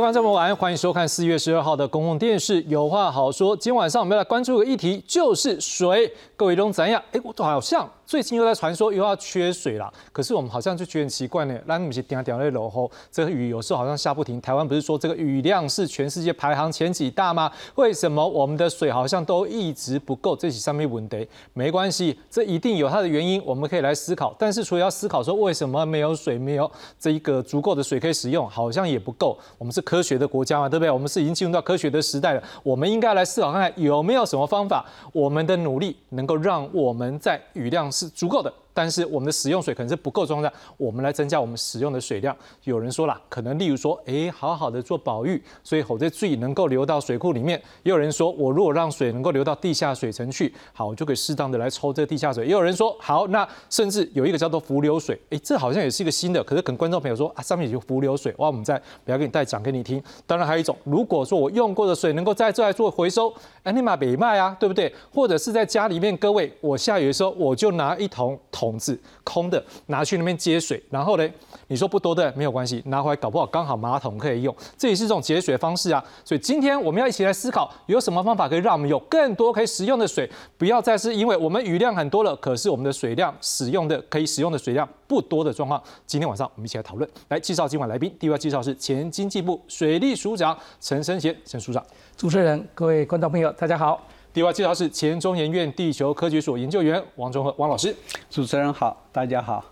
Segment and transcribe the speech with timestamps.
[0.00, 3.56] 观众朋友，晚安，欢迎收看四月十二号的公共电视，有话好说。
[3.56, 6.12] 今天晚上我们要来关注个议题，就是水。
[6.36, 7.02] 各位都怎样？
[7.12, 7.88] 哎，我好像。
[8.08, 11.54] 最近又在传说又要缺水了，可是我们好像就觉得很奇怪呢。
[11.66, 14.40] 那不是点点在落后，这个雨有时候好像下不停。
[14.40, 17.52] 台湾不是说这个雨量是全世界排行前几大吗？
[17.74, 20.34] 为什么我们的水好像都一直不够？
[20.34, 24.34] 这是上面问题，没关系，这一定有它的原因，我们可以来思考。
[24.38, 29.38] 但是除了要思考说为什么没有水，没有这一个足够的水可以使用，好像也不够。
[29.58, 30.90] 我们是科学的国家嘛，对不对？
[30.90, 38.52] 我们是已经进入到科学的时代了，我们应该来思考看看有没有什么方法，我们的努力能够让我们在雨量是足够的。
[38.72, 42.36] 但是我们的使用水可能是不够装的，我们来增加我们使用的水量。
[42.64, 47.60] 有人说了，可能例如说，哎，好好的做保育，所以好在水能够流到水库里面。
[47.82, 52.46] 也有人说，我如果让水能够流到地下水层去，好，我就可以适当的来抽这地下水。
[52.46, 56.42] 也有人说，好，那甚至有一个叫做浮流水，哎，这好像也是一个新的。
[56.44, 60.02] 可是可能观众朋友说啊，上面有浮流水，哇，我们再不要给你带讲给你听。
[60.26, 63.32] 当然还有一种，如果说我用过的水能够在这来做回收，
[63.64, 64.94] 哎，立马北卖啊，对不对？
[65.12, 69.48] 或者是在家里面，各位，我下雨的时候，我就拿一桶桶 子空。
[69.48, 71.26] 的拿去那边接水，然后呢，
[71.68, 76.04] 你说不多的没有关系，拿回来搞不好刚好马桶可以用，这也是这种节水方式啊。
[76.22, 85.82] 所以今天我们要一起来思考，有什么方法可以让我们有更多可以使用的水，不要再是因为我们雨量很多了，可是我们的水量使用的可以使用的水量不多的状况。
[86.06, 88.14] 今天晚上我们一起来讨论，来介绍今晚来宾。
[88.18, 91.82] 第一位介绍是前经济部水利署长陈生贤，陈署长。
[92.16, 94.06] 主持人、各位观众朋友，大家好。
[94.38, 97.92] 第二位介绍是前中研院地球科学所研究员王忠和王老师。
[98.30, 99.64] 主持人好，大家好。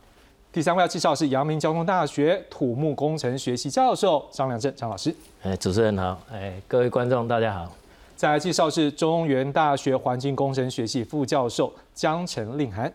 [0.53, 5.15] 第三位要介绍是阳明交通大学土木工程学系教授张良正张老师。
[5.45, 7.71] 哎，主持人好，哎，各位观众大家好。
[8.17, 12.93] 再来介绍是中原大学环境工程学系副教授江成令涵。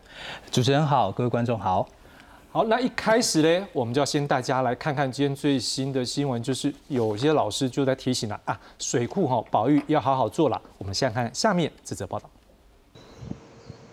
[0.52, 1.88] 主持人好，各位观众好。
[2.54, 10.62] 好，那一开始呢，我们就要先大家来看看今天最新的新闻，就是有些老师就在提醒了啊，水库哈保育要好好做了。
[10.78, 12.30] 我们先看下面这则报道。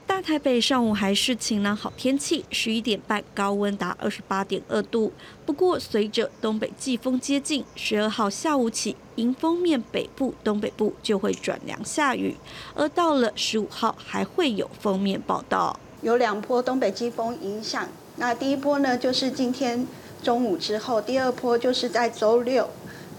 [0.08, 5.12] 大台北上午还是晴朗好天气，十一点半高温达二十八点二度。
[5.46, 12.34] 不过随着东北季风接近，十二号下午起，迎风面北部、东北部就会转凉下雨，
[12.74, 17.86] 而到了十五号还会有封面报道，有两波东北季风影响。
[18.18, 19.86] 那第一波呢，就是今天
[20.22, 22.68] 中午之后；第二波就是在周六，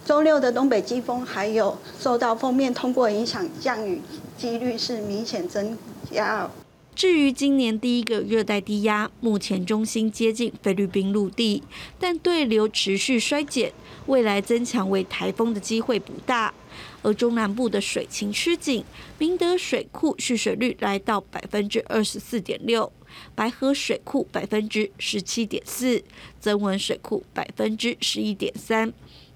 [0.06, 4.02] 周六的东北季风还有受到封面通过影响，降雨
[4.38, 5.78] 几率是明显增
[6.12, 6.50] 加。
[6.94, 11.64] 至于今年第一个热带低压，目前中心接近菲律宾陆地，
[11.98, 13.72] 但对流持续衰减，
[14.08, 16.54] 未来增强为台风的机会不大。
[17.02, 18.84] 而中南部的水情吃紧，
[19.18, 22.92] 明德水库蓄水率来到百分之二十四点六，
[23.36, 26.04] 白河水库百分之十七点四，
[26.40, 28.92] 增文水库百分之十一点三，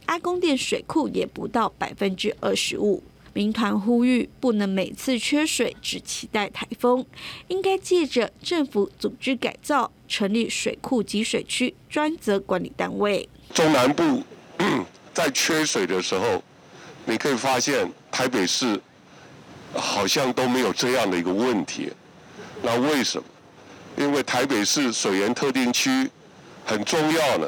[0.05, 3.03] 阿公店水库也不到百分之二十五。
[3.35, 7.03] 民团呼吁，不能每次缺水只期待台风，
[7.47, 13.27] 应该借着政府组织改造，成立水库集水区专责管理单位。
[13.51, 14.21] 中南部
[15.15, 16.43] 在缺水的时候，
[17.05, 18.79] 你可以发现台北市
[19.73, 21.91] 好像都没有这样的一个问题。
[22.61, 23.25] 那为什么？
[23.97, 26.09] 因为台北市水源特定区
[26.65, 27.47] 很重要呢，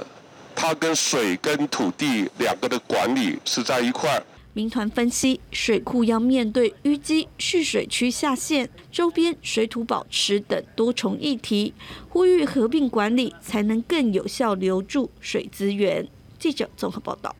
[0.56, 4.24] 它跟水跟土地两个的管理是在一块儿。
[4.54, 11.74] 民团分析，水库要面对淤积、蓄水区下陷、周边水土保持等多重议题，
[12.08, 16.08] 呼吁合并管理，才能更有效留住水资源。
[16.40, 17.36] 记者综合报道。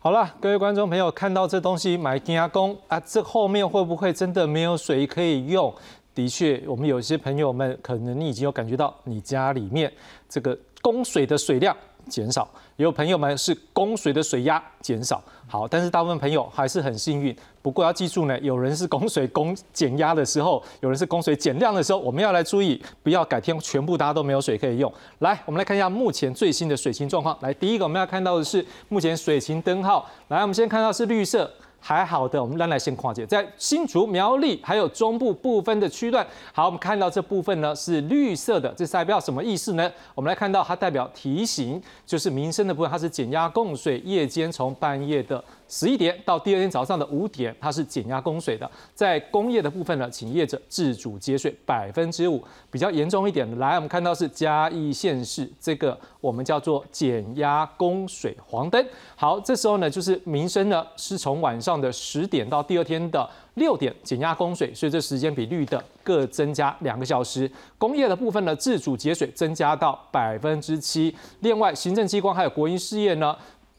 [0.00, 5.72] 好了，各位观众朋友，看到这东西买金牙工啊，这后面会不会真的没有水可以用？
[6.14, 9.92] 的确，我们有些朋友们可能你已经有感觉到，你家里面
[10.28, 11.76] 这个供水的水量。
[12.06, 12.46] 减少，
[12.76, 17.34] 也有朋友们是供水的水压减少，好，但是大部分朋友还是很幸运。
[17.62, 24.92] 不过要记住呢，有人是供水供减压的时候，有人是供水减量的时候，我们要来注意，不要改天全部大家都没有水可以用。
[25.20, 27.34] 来，我们来看一下目前最新的水情状况。
[27.40, 30.06] 来，第一个我们要看到的是目前水情灯号。
[30.28, 31.50] 来，我们先看到是绿色。
[31.86, 39.92] 还好的，我们让来先跨界，在新竹苗栗还有中部部分的区段，好，我们看到这部分呢是绿色的，这代表什么意思呢？
[40.14, 45.44] 我们来看到它代表提醒，就是民生的部分，它是减压供水，夜间从半夜的。
[45.68, 48.70] 十一点到第二天早上的五点，它是减压供水的。
[48.94, 52.42] 在工业的部分呢，请业者自主节水百分之五。
[52.70, 58.84] 比较严重一点的，来我们看到是嘉义县市这个我们叫做减压供水黄灯。
[59.14, 67.50] 好，这时候呢，就是民生呢是从晚上的十点到第二天的六点减压供水，所以这时间比绿的各增加两个小时。
[67.78, 71.14] 工业的部分呢，自主节水增加到百分之七。
[71.40, 73.34] 另外，行政机关还有国营事业呢。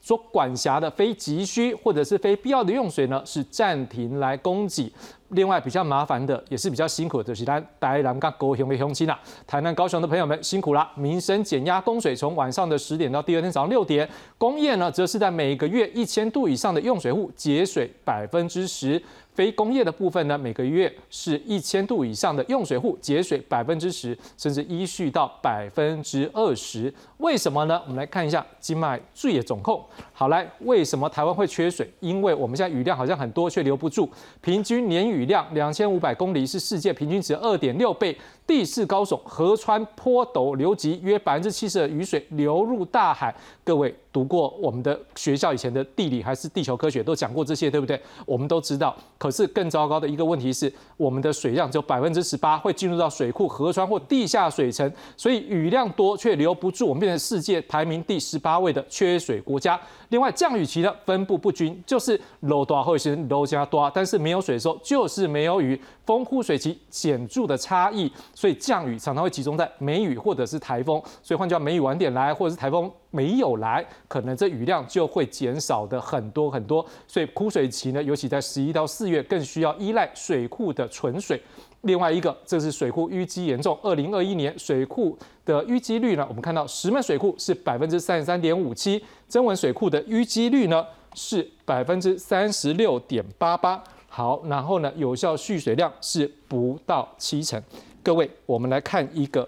[0.05, 4.93] 所管辖的非急需或者是非必要的用水呢，是暂停来供给。
[5.29, 9.19] 另外比较麻烦的，也是比较辛苦的，就是咱台南跟高雄的乡亲啦。
[9.47, 10.91] 台南、高雄的朋友们辛苦啦！
[10.95, 14.07] 民生减压供水，从晚上的十点到第二天早上六点。
[14.37, 19.01] 工业呢，则是在每个月一千度以上的用水户节水百分之十。
[19.33, 26.93] 非工业的部分呢，每个月是一千度以上的用水户节水百分之十，甚至依序到百分之二十。
[27.17, 27.81] 为什么呢？
[27.83, 29.83] 我们来看一下金脉最的总控。
[30.13, 31.85] 好来，为什么台湾会缺水？
[31.99, 34.09] 因为我们现在雨量好像很多，却留不住。
[34.39, 38.17] 平均年雨量两千五百公里，是世界平均值二点六倍。
[38.47, 43.33] 地势高耸，河川坡陡流急，约百分之七十的雨水流入大海。
[43.63, 47.99] 各位读过我们的学校以前的地理还是地球科学，都讲过这些，对不对？
[48.25, 48.95] 我们都知道。
[49.17, 59.79] 可是更糟糕的一个问题是，我们的水量只有百分之十八会进入到水库、河川或地下水层，所以雨量多却留不住，我们变成世界排名第十八位的缺水国家。
[60.09, 65.81] 另外，降雨期的分布不均，就是漏多或者是漏加多，但是没有水的时候就是没有雨。
[66.05, 71.01] 丰枯水期显著的差异，所以降雨常常会集中在梅雨或者是台风。
[71.23, 76.85] 所以换句话，梅雨晚点来，或者是台风没有来，可能这雨量就会减少的很多很多。
[77.07, 81.41] 所以枯水期呢，尤其在十一到四月，更需要依赖水库的存水。
[81.81, 83.77] 另外一个，这是水库淤积严重。
[83.83, 93.83] 二零二一年水库的淤积率呢，我们看到石门水库是百分之三十三点五七，增文水库的淤积率呢是百分之三十六点八八。
[94.15, 97.61] 好，然后呢，有效蓄水量是不到七成。
[98.01, 99.45] 各位，我们来看一个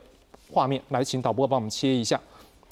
[0.52, 2.19] 画面，来请导播帮我们切一下。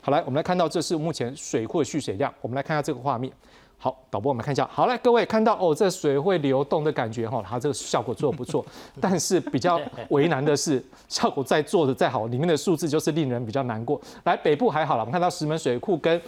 [0.01, 2.29] 好，来，我们来看到这是目前水库的蓄水量。
[2.41, 3.31] 我们来看一下这个画面。
[3.77, 4.69] 好，导播，我们看一下。
[4.69, 8.65] 好，来，各位看到哦，这水会流动的感觉哈，它这个效果做的不错。
[8.99, 14.01] 但是比较为难的是，效果再做的再好，里面的数字就是令人比较难过。
[14.25, 16.21] 来，北部还好了，我们看到石门水库跟。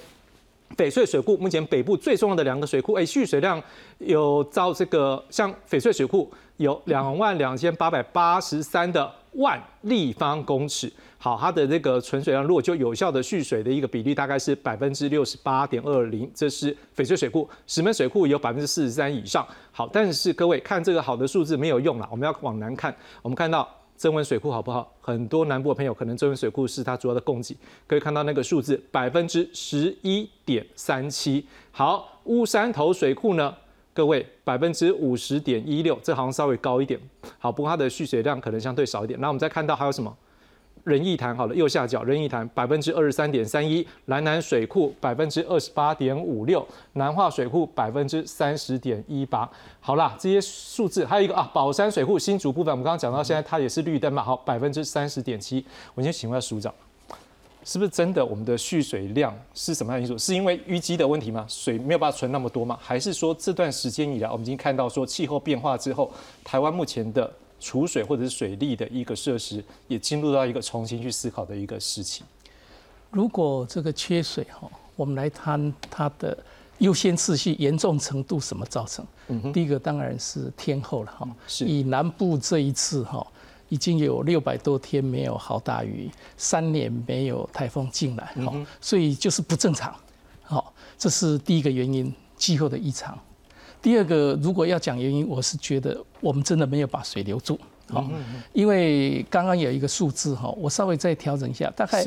[0.75, 3.61] 翡翠水库目前北部最重要的两个水库，哎，蓄水量
[3.99, 10.91] 有照这个，像翡翠水库有两万两千八百八十三的万立方公尺。
[11.17, 16.29] 好，它的这个存水量，如果就有效的蓄水的一个比例，大概是百分之六十八点二零。
[16.35, 19.47] 这是翡翠水库，石门水库有百分之四十三以上。
[19.71, 23.67] 好，但是各位看这个好的数字没有用了，我们要往南看，我们看到。
[23.97, 24.93] 增温水库好不好？
[25.01, 27.57] 很多南部的朋友可能增温水库是它主要的供给，
[27.87, 31.45] 可以看到那个数字百分之十一点三七。
[31.71, 33.53] 好，乌山头水库呢？
[33.93, 36.99] 各位百分之五十点一六，这好像稍微高一点。
[37.39, 39.19] 好，不过它的蓄水量可能相对少一点。
[39.19, 40.15] 那我们再看到还有什么？
[40.87, 49.47] 仁义潭好了，右下角仁义潭百分之二十三点三一，南南水库百分之二十八点五六，南化水库百分之三十点一八。
[49.81, 55.65] 好啦，这些数字还有一个啊，宝山水库新竹部分，我们刚刚讲到现在它也是绿灯嘛，好，百分之三十点七。
[55.93, 56.73] 我先请问署长，
[57.65, 60.17] 是不是真的我们的蓄水量是什么样因素？
[60.17, 61.45] 是因为淤积的问题吗？
[61.49, 62.79] 水没有办法存那么多吗？
[62.81, 66.09] 还是说这段时间以来我们已经看到说气候变化之后，
[66.45, 67.29] 台湾目前的？
[67.59, 72.25] 储水或者是水利的一个设施，也进入到一个重新去思考的一个事情。
[73.09, 76.37] 如果这个缺水哈，我们来谈它的
[76.79, 79.05] 优先次序、严重程度什么造成？
[79.29, 81.27] 嗯第一个当然是天候了哈。
[81.47, 81.65] 是。
[81.65, 83.25] 以南部这一次哈，
[83.69, 89.95] 已经有六百多天没有好大雨，三年没有台风进来哈，所以就是不正常。
[90.43, 93.17] 好，这是第一个原因，气候的异常。
[93.87, 98.05] 第二个，如果要讲原因，我是觉得我们真的没有把水留住，好，
[98.51, 102.05] 因为刚刚有一个数字哈，我稍微再调整一下，大概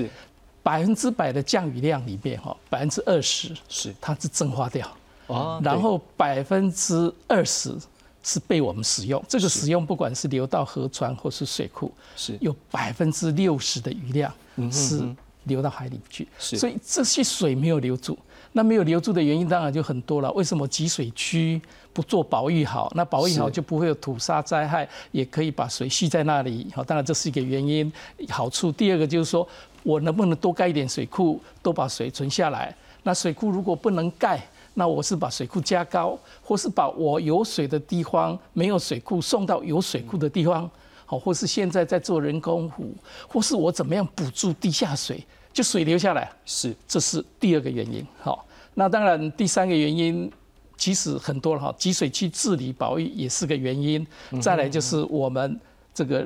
[0.63, 3.95] 百分之百的降雨量里面哈，百分之二十是。
[3.99, 4.87] 它是蒸发掉，
[5.29, 7.75] 哦，然后百分之二十
[8.23, 12.37] 是被我们使用，这个使用不管是流到河川或是水库，是。
[12.43, 14.31] 有百分之六十的雨量
[14.71, 15.03] 是
[15.45, 18.19] 流到海里去，所以这些水没有留住。
[18.53, 20.31] 那没有留住的原因当然就很多了。
[20.33, 21.61] 为什么集水区
[21.93, 22.91] 不做保育好？
[22.97, 26.67] 那保育好就不会有土沙灾害，也可以把水蓄在那里。
[26.75, 27.93] 好，当然这是一个原因，
[28.29, 28.73] 好处。
[28.73, 29.47] 第二个就是说
[29.83, 32.75] 我能不能多盖一点水库，多把水存下来。
[33.05, 34.41] 那水库如果不能盖，
[34.75, 40.69] 那我是把水库加高，或是把我有水的地方没有水库送到有水库的地方。
[41.07, 42.93] 好，或是现在在做人工湖，
[43.29, 45.25] 或是我怎么样补助地下水。
[45.53, 48.07] 就水流下来，是，这是第二个原因。
[48.21, 50.31] 好，那当然第三个原因
[50.77, 54.07] 其实很多了哈，集水区治理保育也是个原因。
[54.41, 55.59] 再来就是我们
[55.93, 56.21] 这个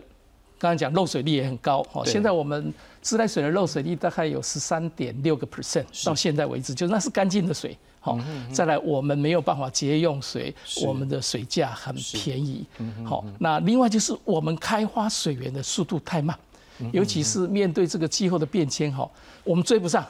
[0.58, 1.82] 刚刚讲漏水率也很高。
[1.84, 7.76] 哈，现在我们自来水的漏水率大概有十三点六个 percent，到现在为止，就那是干净的水。
[8.00, 8.18] 好，
[8.52, 10.54] 再来我们没有办法节约用水，
[10.86, 12.62] 我们的水价很便宜。
[13.02, 16.38] 好，那另外就是我们开发水源的速度太慢。
[16.92, 19.08] 尤其是面对这个气候的变迁，哈，
[19.42, 20.06] 我们追不上，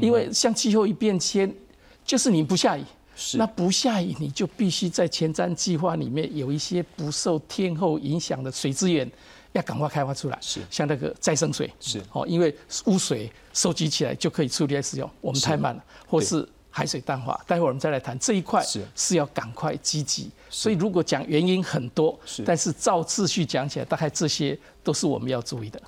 [0.00, 1.52] 因为像气候一变迁，
[2.04, 2.84] 就是你不下雨。
[3.16, 9.10] 是那不下雨，你就必须在前瞻计划里面有一些不受天候影响的水资源，
[9.52, 10.38] 要赶快开发出来。
[10.40, 17.38] 是像那个再生水，是哦，因为污水收集起来就可以处理来使用，我们太慢了，或是海水淡化。
[17.46, 20.30] 待会儿我们再来谈这一块，是是要赶快积极。
[20.48, 25.82] 所以如果讲原因很多，是但是照秩序讲起来，大概这些都是我们要注意的。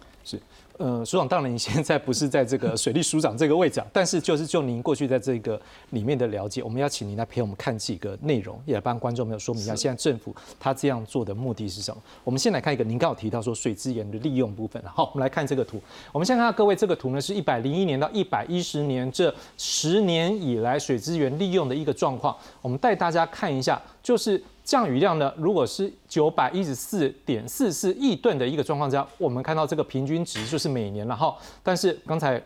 [0.76, 0.82] 是。
[0.84, 5.60] 呃，署长，当然你现在不是在这个水利署长这个位置，但是就是就您过去在这个
[5.90, 12.02] 里面的了解，我们要请您来陪我们看几个内容，也帮观众朋友说明一下，现在政府他这样做的目的是什么？
[12.24, 15.80] 我们先来看一个，您刚好提到说水资源的利用部分，好，我们来看这个图。
[16.10, 24.42] 我们先看到各位这个图呢，是一百零一年到一百一十年这十年以来水资源利用的一个状况，我们带大家看一下，就是。
[24.64, 25.32] 降雨量呢？
[25.36, 31.36] 如果是九百一十四点四四亿吨的一个状况下，我们看到这个平均值就是每年了哈。
[31.62, 32.40] 但是刚才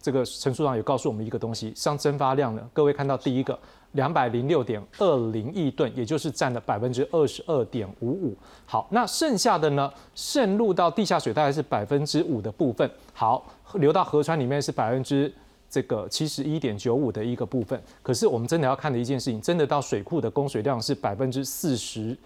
[0.00, 3.58] 这个陈处长也告诉我们一个东西，像蒸发量呢，各位看到第一个
[3.92, 8.34] 两百零六点二零亿吨，也就是占了百分之二十二点五五。
[8.64, 12.90] 好，那剩下的呢，渗入到地下水大概是百分之五的部分。
[13.12, 15.32] 好，流到河川里面是百分之。
[15.70, 22.16] 这个七十一点九五的一个部分，可是我们真的要看的一件事情，真的到水库的供水量是百分之四十，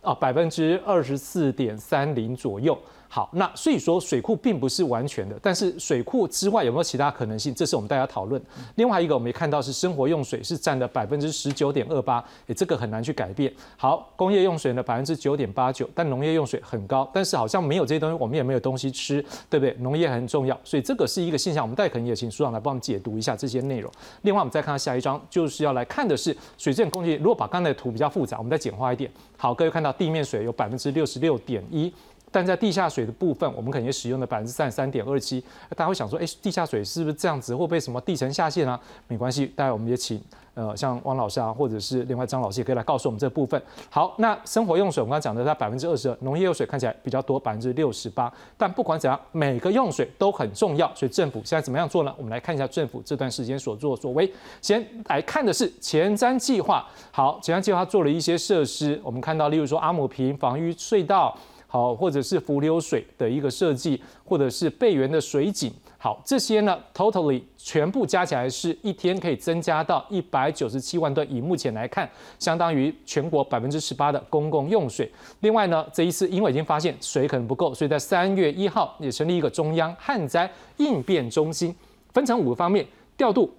[0.00, 2.78] 啊，百分之二十四点三零左右。
[3.08, 7.54] 好，那所以说水库并不是完全的，但是水库之外有没有其他可能性？
[7.54, 8.42] 这是我们大家讨论。
[8.74, 12.18] 另外一个我们也看到是生活用水是占了百分之十九点二八，
[12.48, 13.52] 诶，这个很难去改变。
[13.76, 19.74] 好，工业用水呢百分之九点八九，但农业用水很高，但是好像没有这些东西，我们也没有东西吃，对不对？
[19.78, 21.64] 农业很重要，所以这个是一个现象。
[21.64, 23.90] 我们待会可能也请署长来帮我们解读一下这些内容。
[24.22, 27.16] 另外，我们再看到下一章，就是要来看的是水资源供给。
[27.16, 29.10] 如果把刚才的图比较复杂，我们再简化一点。
[29.36, 31.92] 好，各位看到地面水有百分之六十六点一。
[32.34, 35.40] 但在地下水的部分，我们可能使用的百分之三十三点二七，
[35.76, 37.54] 大家会想说，哎，地下水是不是这样子？
[37.54, 38.80] 会不会什么地层下陷啊？
[39.06, 40.20] 没关系，待会我们也请
[40.54, 43.62] 呃，像汪老师啊，或者是另外张老师也可以来告诉我们这部分。
[43.88, 48.32] 好，那生活用水我们刚刚讲的在百分之二十二，农业用水看起来比较多，百分之六十八。
[48.58, 52.12] 但不管怎样，每个用水都很重要，所以政府现在怎么样做呢？
[52.16, 54.28] 我们来看一下政府这段时间所作所为。
[54.60, 56.84] 先来看的是前瞻计划。
[57.12, 61.36] 好，前瞻计划做了一些设施，我们看到，例如说阿姆坪防御隧道。
[61.74, 75.10] 好，或者是浮流水的一个设计，或者是备源的水井，好，这些呢，totally 全部加起来是一天可以增加到一百九十七万吨，以目前来看，相当于全国百分之十八的公共用水。
[75.40, 81.74] 另外呢，这一次因为已经发现水可能不够，所以在三月一号也成立一个中央旱灾应变中心，
[82.12, 83.52] 分成五个方面，调度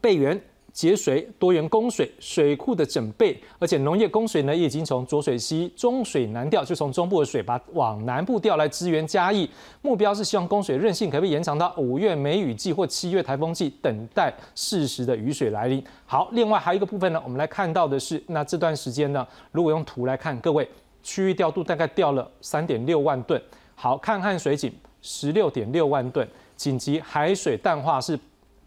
[0.00, 0.42] 备源。
[0.74, 9.48] 节水、多元供水、水库的整备，而且农业供水呢，也已经从浊水溪中水南调，就从中部的水把往南部调来支援嘉义。
[9.82, 15.80] 目标是希望供水韧性可不可以延长到五月梅雨季或七月台风季，等待适时的雨水来临。
[16.06, 20.68] 好，另外还有一个部分呢，我们来看到的是，那这段时间呢，如果用图来看，各位
[21.04, 23.40] 区域调度大概调了三点六万吨。
[23.76, 28.18] 好，看看水井十六点六万吨，紧急海水淡化是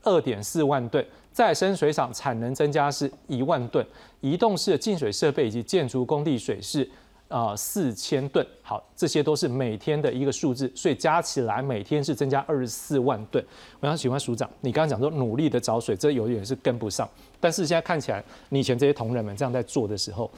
[0.03, 1.05] 二点四万吨。
[1.37, 3.85] 再生水厂产能增加是一万吨，
[4.21, 6.89] 移动式的净水设备以及建筑工地水是
[7.27, 8.43] 呃四千吨。
[8.63, 13.45] 好，这些都是每天的一个数字，所以加起来每天是增加二十四万吨。
[13.79, 17.07] 我想请问署长，你刚刚讲说努力的找水，这有点是跟不上。
[17.39, 20.31] 但是现在看起来，你以前这些同仁们这样在做的时候，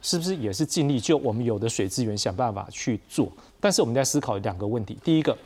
[0.00, 3.30] 是不是也是尽力就我们有的水资源想办法去做？
[3.60, 5.36] 但是我们在思考两个问题，第一个。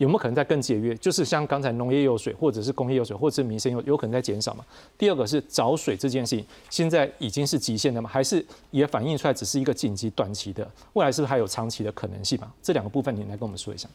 [0.00, 0.94] 有没有可能在更节约？
[0.96, 4.64] 就是像刚才农业用水，或者是工业用水，或者是民生用，有可能在减少嘛？
[4.96, 8.08] 第二个是找水这件事情，现在已经是极限了吗？
[8.10, 10.66] 还是也反映出来只是一个紧急短期的？
[10.94, 12.50] 未来是不是还有长期的可能性嘛？
[12.62, 13.86] 这两个部分，你来跟我们说一下。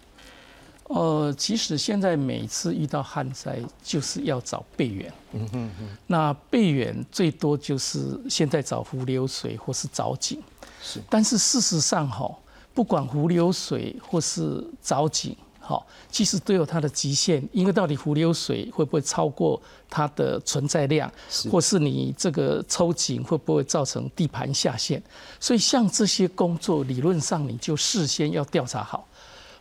[0.90, 5.12] 呃，其实现在每次遇到旱灾，就是要找备源。
[5.32, 5.88] 嗯哼哼。
[6.06, 10.40] 那备源最多就是现在找湖流水或是找井。
[10.84, 11.00] 是。
[11.10, 12.32] 但是事实上哈，
[12.76, 15.36] 不管湖流水或是找井。
[15.68, 21.12] 好，其实都有它的极限，因为到底湖流水会不会超过它的存在量，
[21.50, 25.02] 或是你这个抽井会不会造成地盘下陷？
[25.40, 29.08] 所以像这些工作，理论上你就事先要调查好，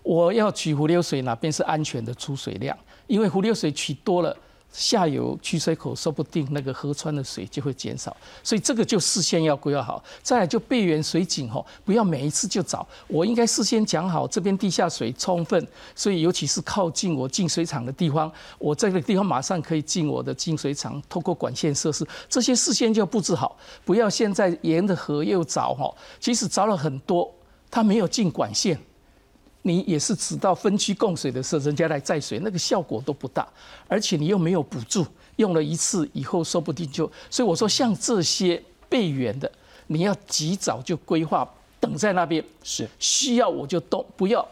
[0.02, 4.36] 我要取湖流水哪边是安全的出水量，因为湖流水取多了。
[4.74, 10.02] 下游取水口说不定那个河川的水就会减少，所以这个就事先要规划好。
[10.20, 15.64] 再来就备源水井吼，不要每一次就找，我应该事先讲好这边地下水充分，
[15.94, 27.32] 所以尤其是靠近我进水厂的地方，我这个地方马上可以进我的进水厂，透过管线设施，这些事先就要布置好，不要现在沿着河又找吼，即使找了很多，
[27.70, 28.76] 它没有进管线。
[29.66, 33.48] 你也是直到分区供水的时候，人家来载水，那个效果都不大，
[33.88, 35.06] 而且你又没有补助，
[35.36, 39.50] 用了一次以后说不定就，所以我说像这些备援的，
[39.86, 44.46] 你要及早就规划，等在那边是需要我就动，不要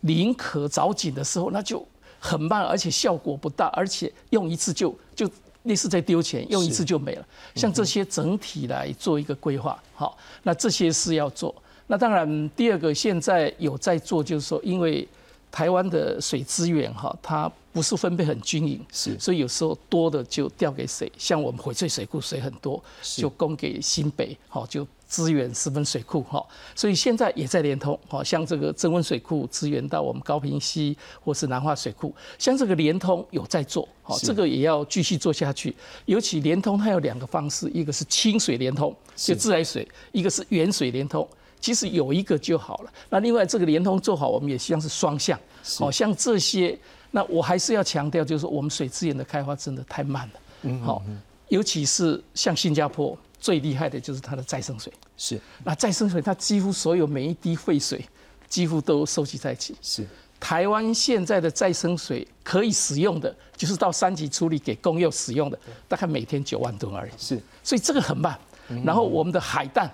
[0.00, 1.86] 宁可早紧的时候那就
[2.18, 5.30] 很慢，而且效果不大，而且用一次就就
[5.62, 7.24] 类似在丢钱，用一次就没了。
[7.54, 11.54] 像这些整体来做一个规划，好，那这些是要做。
[11.88, 15.08] 那当然，第二个现在有在做，就是说，因为
[15.50, 24.86] 台湾的水资源哈，它不是分配很均匀，是，所以有时候多的就调给谁，像我们翡翠水库水很多，就供给新北，好就。
[25.08, 35.74] 资源十分水库哈，所以现在也在连通，好像这个增温水库资源到我们高平溪或是南化水库，像这个连通有在做，好这个也要继续做下去。
[36.04, 41.26] 尤其连通它有两个方式，一个是清水连通，就自来水；一个是远水连通。
[41.60, 42.92] 其实有一个就好了。
[43.10, 45.38] 那另外这个联通做好，我们也希望是双向。
[45.78, 46.78] 好像这些，
[47.10, 50.40] 那我还是要强调，就是我们水资源的开发真的太慢了。
[50.62, 51.02] 嗯好，
[51.48, 53.16] 尤其是像新加坡。
[53.40, 58.04] 最厉害的就是它的再生水，是那再生水，它几乎所有每一滴废水，
[58.48, 59.76] 几乎都收集在一起。
[59.80, 60.04] 是
[60.40, 67.12] 台湾现在的再生水可以使用的，就是到三级处理给公用使用的，大概每天九万吨而已。
[67.16, 68.36] 是，所以这个很慢。
[68.84, 69.88] 然后我们的海淡，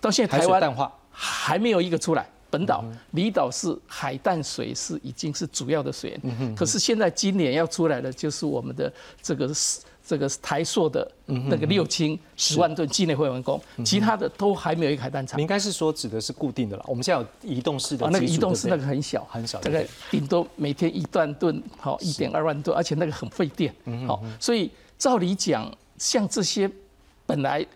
[0.00, 2.26] 到现在台湾淡化还没有一个出来。
[2.50, 9.80] 本岛离岛是海淡水是已经是主要的水源，可是现在今年要出来的就是我们的这个是。
[10.08, 15.38] 这个台塑的那个六氢十万吨，境内会完工，其他的都还没有一个海淡厂。
[15.38, 16.84] 应该是说指的是固定的了。
[16.88, 23.74] 我们现在有移动式的，那个移动式那个很小，很小，大概顶多每天一段吨，好一点二万吨，而且那个很费电，
[24.06, 26.70] 好，所以照理讲，像这些
[27.26, 27.66] 本来。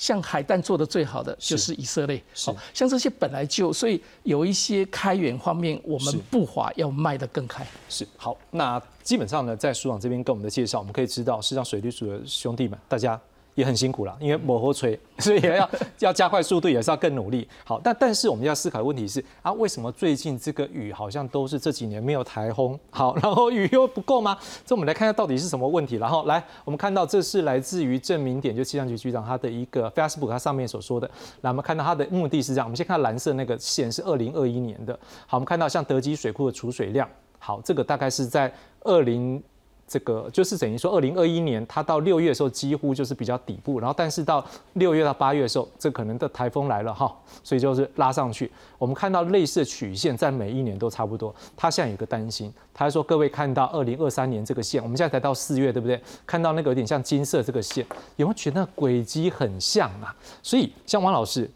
[0.00, 7.66] 像海淡做的最好的就是以色列，好像这些本来就，所以有一些开源方面，我们步伐要迈得更开。
[7.90, 13.20] 是好，那基本上呢，在署长这边跟我们的介绍，我们可以知道，实际上水利署的兄弟们，大家。
[13.60, 15.70] 也很辛苦了，因为抹后吹， 所以也要
[16.00, 17.46] 要加快速度，也是要更努力。
[17.64, 22.78] 好，但但是我们要思考的问题是啊，为什么最近这个雨好像都是这几年没有台风？
[22.90, 24.36] 好，然后雨又不够吗？
[24.64, 25.96] 这我们来看看到底是什么问题。
[25.96, 31.10] 然后来，我们看到这是来自于证明点，就气象局局长他的一个 Facebook，他上面所说的。
[31.42, 32.66] 来，我们看到他的目的是这样。
[32.66, 34.98] 我们先看蓝色那个线是二零二一年的。
[35.26, 38.52] 好，我们看到像德基水库的储水量，好，这个大概是在
[38.84, 39.42] 二零。
[39.90, 48.48] 这个就是等于说，二零二一年它到六月的时候几乎就是比较底部，然后但是到六月到八月的时候，这可能的台风来了哈，所以就是拉上去。
[48.78, 51.34] 我们看到类似曲线在每一年都差不多。
[51.56, 56.00] 他现在有个担心，他说各位看到二零二三年这个线，我们现在才到四月对不对？
[56.24, 60.14] 看到那个有点像金色这个线，有没有觉得轨迹很像啊？
[60.40, 61.50] 所以像王老师、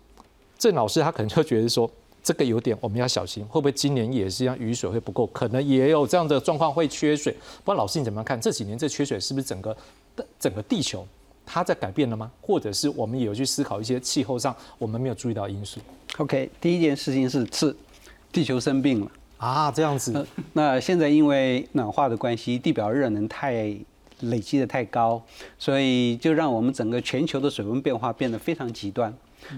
[0.59, 1.89] 郑老师，他可能就觉得说。
[2.25, 5.27] 这个有点我们要小心，会不会今年也是一样雨水会不够？
[5.27, 7.31] 可能也有这样的状况会缺水。
[7.63, 8.41] 不知道老师你怎么看？
[8.41, 9.77] 这几年这缺水是不是整个
[10.41, 11.07] 整个地球
[11.45, 12.31] 它在改变了吗？
[12.41, 15.79] 或者是我们也有去思考一些气候上我们没有注意到因素
[16.17, 17.77] ？OK，第一件事情是是
[18.33, 20.27] 地球生病了啊，这样子。
[20.55, 23.77] 那现在因为暖化的关系，地表热能太
[24.21, 25.23] 累积的太高，
[25.59, 29.15] 所以就让我们整个全球的水温变化变得非常极端。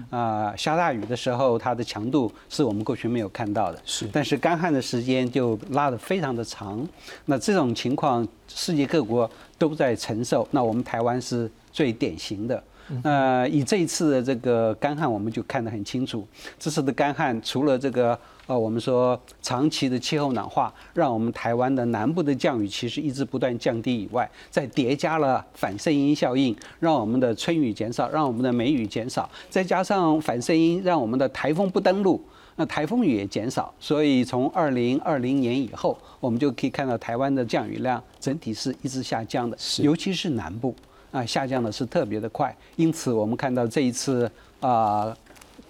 [0.09, 3.79] 啊，下大雨的时候，它的强度是我们过去没有看到的。
[3.85, 6.87] 是，但是干旱的时间就拉得非常的长。
[7.25, 10.47] 那这种情况，世界各国都在承受。
[10.51, 12.63] 那我们台湾是最典型的。
[13.03, 16.27] 呃，以这一次的这个干旱，我们就看得很清楚。
[16.57, 18.17] 这次的干旱，除了这个。
[18.47, 32.23] 呃，我们说长期的气候暖化，让我们台湾的南部的降雨其实一直不断降低以外，再叠加了反射音效应，让我们的春雨减少，让我们的梅雨减少，再加上反射音，让我们的台风不登陆，
[32.55, 33.73] 那台风雨也减少。
[33.81, 40.73] 所以从二零二零年以后，我们就可以看到台湾的降雨量整体是一直下降的，尤其是南部
[41.11, 42.55] 啊，下降的是特别的快。
[42.77, 44.31] 因此，我们看到这一次
[44.61, 45.13] 啊。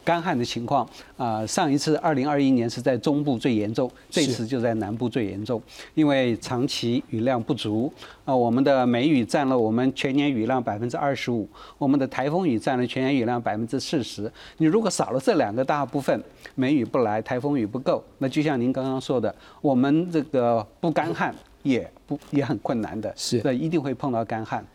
[0.08, 5.62] 干旱的情况啊，上一次二零二一年是在中部最严重，这次就在南部最严重，
[5.96, 7.92] 因为长期雨量不足
[8.24, 8.34] 啊。
[8.34, 11.46] 我们的梅雨占了我们全年雨量百分之二十五，
[11.78, 14.32] 我们的台风雨占了全年雨量百分之四十。
[14.60, 16.24] 你如果少了这两个大部分，
[16.56, 24.66] 梅雨不来，台风雨不够，那就像您刚刚说的，我们这个不干旱也不也很困难的，是，那一定会碰到干旱。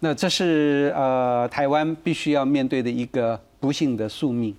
[0.00, 4.52] 那这是呃台湾必须要面对的一个不幸的宿命。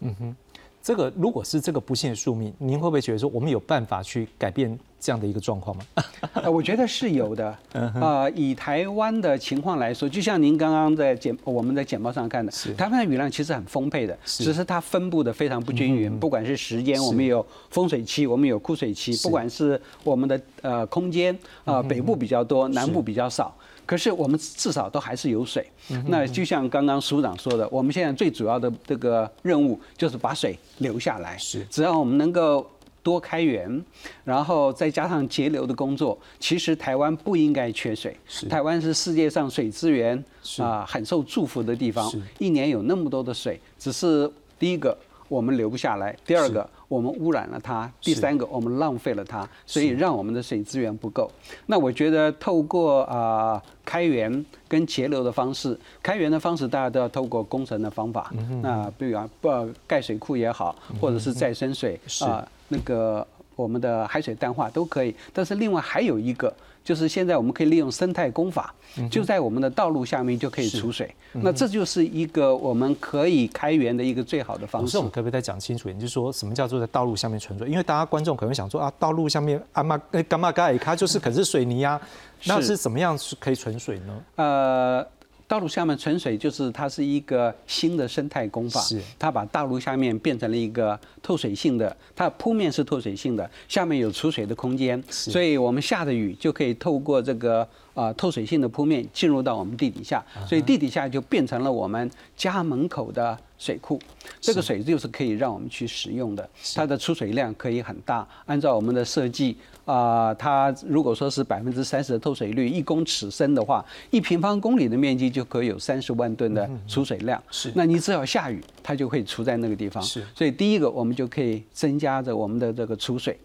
[0.00, 0.36] 嗯哼，
[0.82, 5.84] 这个如果是这个不幸的宿命，您会不会觉得说我们有办法去改变这样的一个状况吗？
[6.34, 7.54] 呃，我觉得是有的。
[7.72, 16.18] 啊，以台湾的情况来说，就像您刚刚在简我们在简报上看的，台湾的雨量其实很丰沛的，只是它分布的非常不均匀。
[16.18, 23.54] 不管是时间，我们有风水期，我们有枯水期；不管是我们的呃空间，啊，北部比较多，南部比较少。
[23.90, 25.66] 可是我们至少都还是有水。
[26.06, 31.36] 那就像刚刚署长说的，我们现在最主要的这个任务就是把水留下来。
[31.36, 32.64] 是，只要我们能够。
[33.02, 33.82] 多开源，
[34.24, 38.14] 然后再加上节流的工作，其实台湾不应该缺水。
[38.46, 40.22] 台湾是世界上水资源
[40.58, 44.94] 啊很受祝福的地方，一年有那么多的水，只是第一个
[45.28, 51.30] 我们留不下来，第二个我们污染了它，第三个我们浪费了它，所以让我们的水资源不够。
[51.66, 59.48] 那我觉得透过啊开源跟节流的方式，开源的方式大家都要透过工程的方法，那比如不
[59.86, 62.44] 盖水库也好，或者是再生水啊。
[62.66, 63.24] 那个
[63.54, 68.74] 我们的海水淡化都可以，但是另外还有一个，就是现在我们可以利用生态工法，
[69.10, 71.14] 就在我们的道路下面就可以储水。
[71.32, 74.98] 那这就是一个我们可以开源的一个最好的方式。
[74.98, 77.68] 我们可不可以再讲清楚一点，就是说什么叫做在道路下面存水？
[77.68, 79.96] 因为大家观众可能想说啊，道路下面阿妈
[80.28, 82.00] 干嘛盖它就是可是水泥啊，
[82.44, 84.22] 那是怎么样是可以存水呢？
[84.36, 85.06] 呃。
[85.50, 89.02] 道路下面存水就是它是一个新的生态工法，是。
[89.18, 104.00] 它把道路下面变成了一个透水性的，它铺面是透水性的，下面有储水的空间，所以我们下的雨就可以透过这个呃透水性的铺面进入到我们地底下，所以地底下就变成了我们家门口的水库，
[104.40, 109.56] 这个水就是可以让我们去使用的，它的出水量可以很大，按照我们的设计。
[109.84, 117.42] 啊，它如果说是百分之三十的透水率，一公尺深的话，一平方公里的面积就可以有三十万吨的储水量。
[117.50, 120.02] 是，那你只要下雨，它就会储在那个地方。
[120.02, 123.38] 是，所以第一个我们就可以增加着我们的这个储水。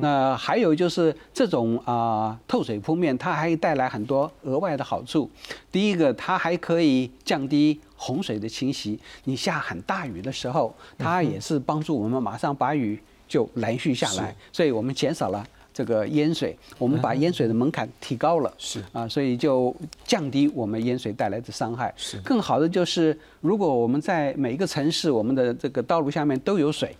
[0.00, 5.30] 那还有就是这种啊透水铺面，它还带来很多额外的好处。
[5.70, 8.98] 第一个，它还可以降低洪水的侵袭。
[9.24, 12.98] 你下很大雨的时候，它也是帮助我们马上把雨
[13.28, 15.46] 就拦蓄下来，所以我们减少了。
[15.80, 21.90] 这个淹水，我们把淹水的门槛提高了，是啊，所以就降低我们淹水带来的伤害。
[21.96, 26.94] 是更好的就是，如果我们在每一个城市，我们的这个道路下面都有水，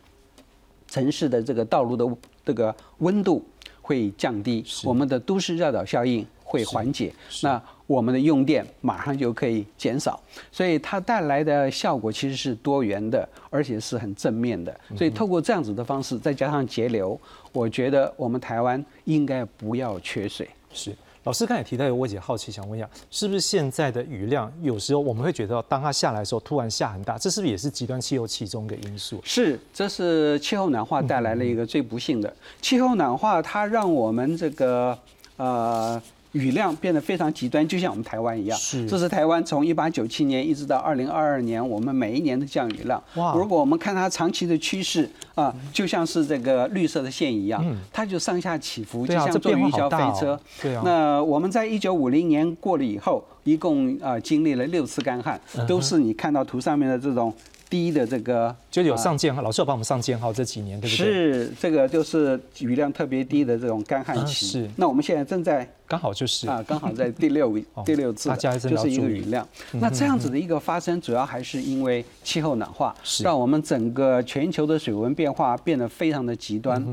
[0.89, 3.45] 城市的这个道路的这个温度
[3.83, 7.13] 会降低，我们的都市热岛效应会缓解。
[7.43, 14.73] 那我们的用电马上就可以减少，所以它带来的效果其实是多元的，而且是很正面的。
[14.97, 17.21] 所以透过这样子的方式，再加上节流，
[17.53, 20.49] 我觉得我们台湾应该不要缺水。
[20.73, 29.21] 是老师刚才提到，有我姐好奇想问一下，是不是现在的雨量有时候我们会觉得，当它下来的时候突然下很大，这是不是也是极端气候其中一个因素？
[29.25, 34.99] 是，这是气候暖化带来了一个最不幸的气候暖化，它让我们这个
[35.37, 36.01] 呃。
[36.33, 38.59] 雨量变得非常极端，就像我们台湾一样。
[38.59, 43.03] 是，这是台湾从一八九七年一直到二零二二年，我们每一年的降雨量。
[43.17, 43.35] 哇！
[43.35, 50.39] 如果我们看它长期的趋势啊，就像是这个绿色的线一样，它就上下起伏，就像坐云霄飞车。
[50.63, 50.83] 对啊。
[50.85, 57.33] 那我们在一九五零年过了以后，一共啊经历了六次干旱，都是你看到图上面的这种。
[57.71, 61.07] 低的这个就有上建号，老师有帮我们上建号这几年，对不对？
[61.07, 64.45] 是这个就是雨量特别低的这种干旱期。
[64.45, 64.71] 是。
[64.75, 68.29] 那我们现在正在刚好就是啊，刚好在第六 第六次，
[68.69, 69.47] 就是一个雨量。
[69.75, 76.85] 那这样子的一个发生，主要还是因为气候暖化，让我们整个全球的水温变化变得非常的极端。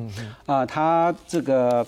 [0.46, 1.84] 啊，它这个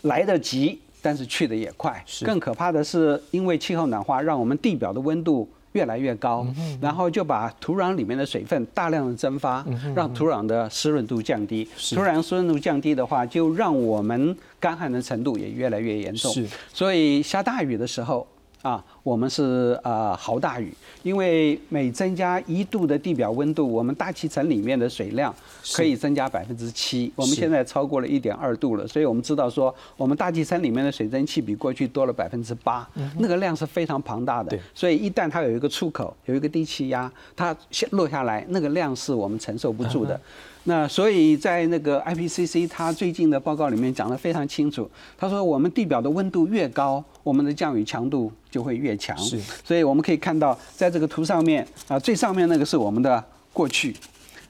[0.00, 2.02] 来得急，但是去的也快。
[2.24, 5.46] 更可怕的是，因为气候暖化，让我们地表的温度。
[5.72, 6.46] 越来越高，
[6.82, 11.64] 然后就把土壤里面的水分大量的蒸发，让土壤的湿润度降低。
[11.64, 16.30] 土壤湿润度降低的话，就让我们干旱的程度也越来越严重。
[16.74, 18.26] 所以下大雨的时候。
[18.62, 20.72] 啊，我们是呃豪大雨，
[21.02, 25.34] 因为每增加一度的地表温度，我们大气层里面的水量
[25.74, 27.12] 可以增加百分之七。
[27.16, 34.56] 我们现在超过了一点二度了，所以我们知道说，我们大气层里面的水蒸气比过去多了百分之八，那个量是非常庞大的。
[34.72, 40.18] 所以一旦它有一个出口，有一个低气压，它下落下来，那个量是我们承受不住的。
[40.64, 49.16] 那所以在那个 IPCC 它最近的报告里面讲得非常清楚，他说我们地表的温度越高，我们的降雨强度就会越强。
[49.18, 53.22] 是，所以我们可以看到，在这个图上面啊，最上面那个是我们的
[53.52, 53.96] 过去，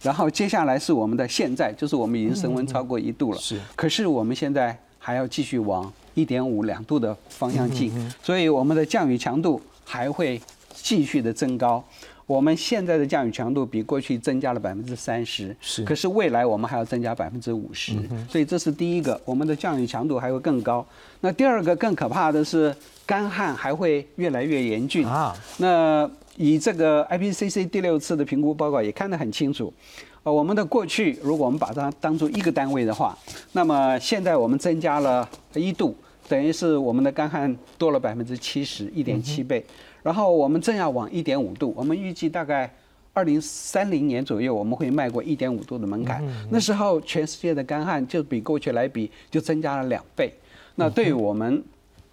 [0.02, 3.38] 然后接下来是我们的现在，就是我们已经升温超过一度了。
[3.38, 7.90] 是，可是我们现在还要继续往一点五两度的方向进，
[8.22, 10.38] 所以我们的降雨强度还会
[10.74, 11.82] 继续的增高。
[12.32, 17.92] 我们现在的降雨强度比过去增加了百分之三十，是，可是未来我们还要增加百分之五十，
[18.26, 20.86] 所以这是第一个，我们的降雨强度还会更高。
[21.20, 25.36] 那第二个更可怕的是干旱还会越来越严峻啊。
[25.58, 29.70] 那以这个 IPCC 第六次的评估报告也看得很清楚，
[30.22, 33.14] 呃，我们的过去如果我们把它当做一个单位的话，
[33.52, 35.94] 那么现在我们增加了一度，
[36.26, 39.62] 等于是我们的干旱多了百分之七十，一点七倍。
[40.02, 42.68] 然后我们正要往一点五度，我们预计大概
[43.12, 46.24] 二零三零年左右我们会迈过一点五度的门槛。
[46.50, 50.32] 那时候全世界的干旱就比过去来比就增加了两倍。
[50.74, 51.62] 那对于我们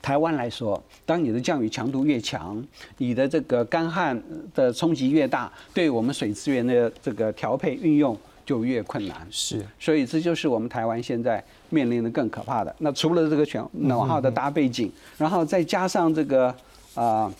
[0.02, 2.62] 台湾来说，当你的降雨强度越强，
[2.97, 4.21] 你的这个干旱
[4.54, 9.25] 的冲击越大，对我们水资源的这个调配运用就越困难。
[9.32, 12.75] 是，所以这就是我们台湾现在面临的更可怕的。
[12.80, 16.54] 那除了这个全暖化的大背景，然后再加上这个
[16.93, 17.34] 啊。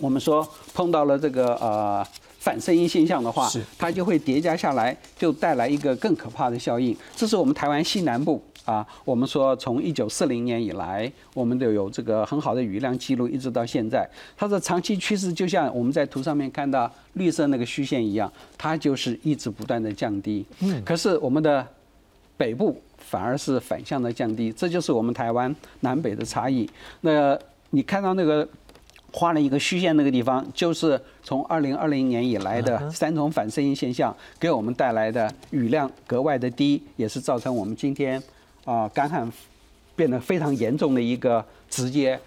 [0.00, 2.06] 我们说碰到了这个呃
[2.38, 6.96] 反声音现象的话，它就会叠加下来，就带来一个更可怕的效应。
[7.16, 20.46] 这是我们台湾西南部啊，我们说从一九四零年以来，我们都有这个很好的雨量记录，一直到现在，它的长期趋势就像我们在图上面看到绿色那个虚线一样，它就是一直不断的降低。
[20.60, 21.66] 嗯，可是我们的
[22.36, 26.70] 北部反而是反向的降低，这就是我们台湾南北的差异。
[27.00, 27.36] 那
[27.70, 28.48] 你看到那个？
[29.12, 38.22] 画了一个虚线，那个地方就是从二零二零年以来的三重反声音现象给我们带来的雨量格外的低，也是造成我们今天
[38.64, 39.30] 啊干旱
[39.96, 42.18] 变得非常严重的一个直接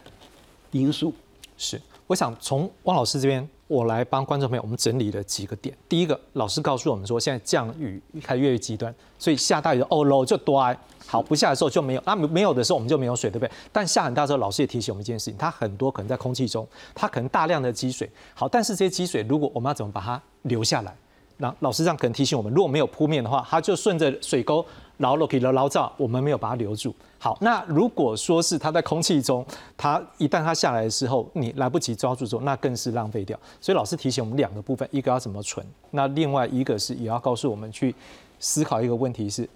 [0.71, 1.13] 因素。
[1.57, 3.47] 是，我想从汪老师这边。
[3.71, 5.73] 我来帮观众朋友，我们整理了几个点。
[5.87, 10.61] 第一个，老师告诉我们说，现在降雨开始越越极端，所以下大雨的哦喽就多。
[11.07, 13.51] 好，不下的时候就没有，那没有的时候我们就没有水，对不对？
[13.71, 18.09] 但下很大时候，老师也提醒我们一件事情，它很多可能在空气中，它可能大量的积水。
[18.33, 20.93] 好，但是这些积水，如果我们要怎么把它留下来？
[21.37, 24.65] 那老师这样可能提醒我们，如果没有铺面的话，它就顺着水沟。
[25.01, 26.95] 牢了可以了牢罩，我们没有把它留住。
[27.19, 33.37] 好，那如果说是它在空气中，它一旦它下来的时候，你来不及抓住之后，那更是浪费掉。
[33.59, 37.93] 所以老师提醒我们两个部分，一个要怎么存，那另外一个是也要告诉我们去
[38.39, 39.47] 思考一个问题是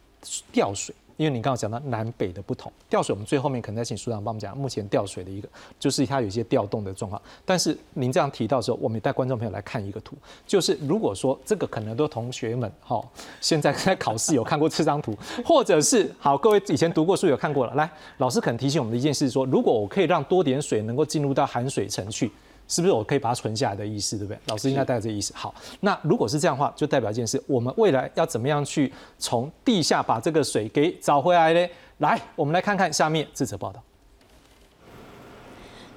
[0.51, 0.93] 掉水。
[1.17, 5.47] 因为你刚刚讲到南北的不同，调水我们最后面可能再请署长帮我们讲，目前调水的一个
[5.79, 7.21] 就是它有一些调动的状况。
[7.45, 13.01] 但是您这样提到的时候，我们也带观众朋友来看一个图，就是如果说这个可能都同学们哈，
[13.39, 22.31] 现在在考试有看过这张图， 或者是好各位以前读过书有看过了，来老师可能提醒我们的一件事说，如果我可以让多点水能够进入到含水层去。
[22.67, 24.39] 是不是我可以把它存下来的意思，对不对？
[24.47, 25.33] 老师应该带着这意思。
[25.35, 31.67] 好，那如果是这样的话，就代表一件事：我们未来要怎么样去从地下把这个水给找回来呢？
[31.99, 33.81] 来，我们来看看下面这则报道。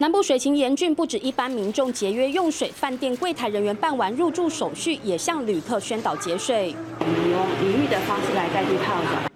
[0.01, 6.73] 南部水情严峻，不止一般民众节约用水，饭店柜台人员办完入住手续，也向旅客宣导节水。
[7.01, 9.28] 我们用淋浴的方式来代替泡澡。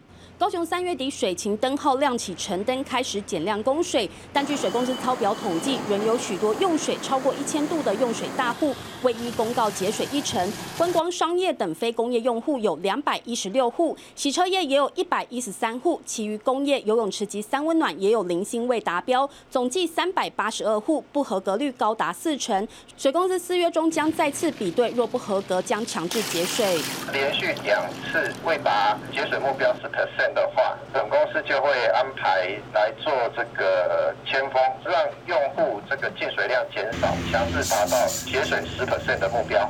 [0.43, 8.75] 高雄三月底水情灯号亮起，晨灯开始减量供水，但据水公司抄表统计，仍有许多用水超过一千度的用水大户
[9.05, 10.53] 未依公告节水一成。
[10.77, 22.67] 观光商业等非工业用户有两百一十六户，洗车业也有一百一十三户，其余工业、游泳池及三温暖也有零星未达标，总计三百八十二户，不合格率高达四成。
[22.99, 26.81] 水公司四月中将再次比对，若不合格将强制节水。
[27.13, 30.32] 连续两次未达节水目标十 percent。
[30.35, 39.69] 的话，本公司就会安排来做这个签封，让用户这个进水量减少，强制达到节水十 percent 的目标。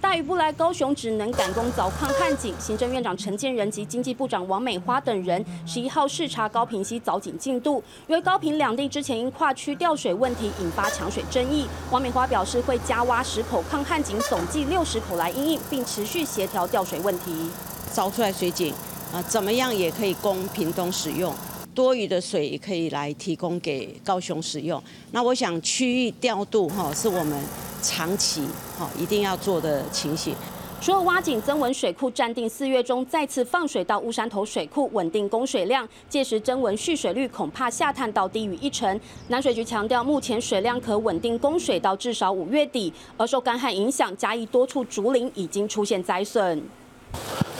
[0.00, 2.52] 大雨不来，高雄只能赶工凿抗旱井。
[2.58, 17.50] 行政院长陈建仁及经济部长王美花等人十一号视察高平溪凿井进度，因为高平两地之前因跨区调水问题引发抢水争议，王美花表示会加挖十口抗旱井，总计六十口来应应，并持续协调调水问题。
[17.94, 18.74] 凿出来水井。
[19.12, 21.34] 啊，怎么样也可以供屏东使用，
[21.74, 24.82] 多余的水也可以来提供给高雄使用。
[25.10, 27.38] 那我想区域调度哈，是我们
[27.82, 28.42] 长期
[28.78, 30.34] 哈一定要做的情形。
[30.80, 38.98] 除了挖井增文水库暂定四月中再次放水到乌山头水库稳定供水量，届时增文蓄水率恐怕下探到低于一成。
[39.28, 46.60] 南水局强调，目前水量可稳定供水到至少五月底，而受干旱影响，嘉义多处竹林已经出现灾损。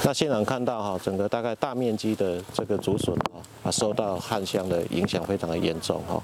[0.05, 3.15] 那现场看到哈，整个大概大面积的这个竹笋
[3.63, 6.21] 啊，受到旱象的影响非常的严重哈。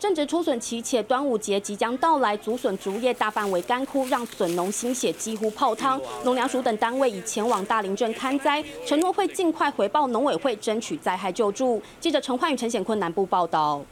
[0.00, 6.00] 正值初笋期，且端午节即将到来，竹笋竹叶大范围干枯，让笋农心血几乎泡汤。
[6.24, 11.82] 农粮署等单位已前往大林镇勘灾，承诺会尽快回报农委会，争取灾害救助。
[12.00, 13.82] 记者陈焕宇、陈显坤南部报道。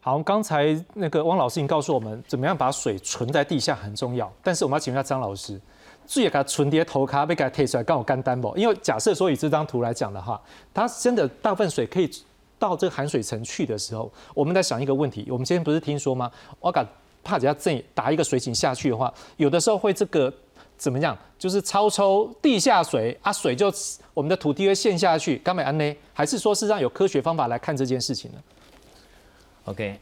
[0.00, 4.30] 好，刚才那个汪老师已经告诉我们，怎么样把水存在地下很重要。
[4.42, 5.60] 但是我们要请问一下张老师，
[6.08, 8.52] 最给它存叠头卡被给它贴出来，刚好干单不？
[8.56, 10.40] 因为假设说以这张图来讲的话，
[10.72, 12.10] 它真的大部分水可以
[12.58, 15.26] 到这个含水层去的时候，我们在想一个问题。
[15.30, 16.32] 我们今天不是听说吗？
[16.60, 16.84] 我敢
[17.22, 20.32] 怕只要这打一个水井下去的话，有的时候会这个
[20.78, 21.16] 怎么样？
[21.38, 23.70] 就是超抽地下水啊，水就
[24.14, 25.96] 我们的土地会陷下去，干美安呢？
[26.14, 28.38] 还是说是让有科学方法来看这件事情呢
[29.66, 30.00] ？OK，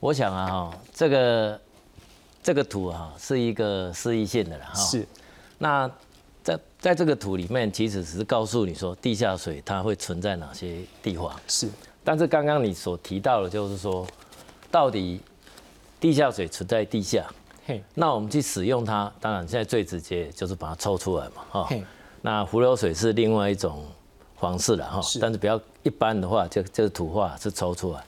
[0.00, 1.60] 我想啊，这个
[2.46, 4.74] 这个图哈是一个示意性的了哈。
[4.74, 5.04] 是。
[5.58, 5.90] 那
[6.44, 11.28] 在在这个图里面，其实只是告诉你说地下水它会存在哪些地方。
[11.48, 11.68] 是。
[12.04, 14.06] 但是刚刚你所提到的，就是说，
[14.70, 15.20] 到底
[15.98, 17.26] 地下水存在地下，
[17.66, 21.68] 嘿，那我们去使用它，当然现在最直接就是把它抽出来嘛，哈。
[22.22, 23.84] 那浮流水是另外一种
[24.36, 25.00] 方式了哈。
[25.20, 28.04] 但是比较一般的话，就就是土化是抽出来。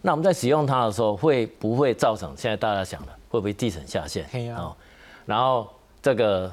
[0.00, 4.54] 那我们在使用它的时候，会不会造成现在大家想的会不会地层下陷？
[4.54, 4.76] 啊。
[5.24, 5.66] 然后
[6.02, 6.52] 这个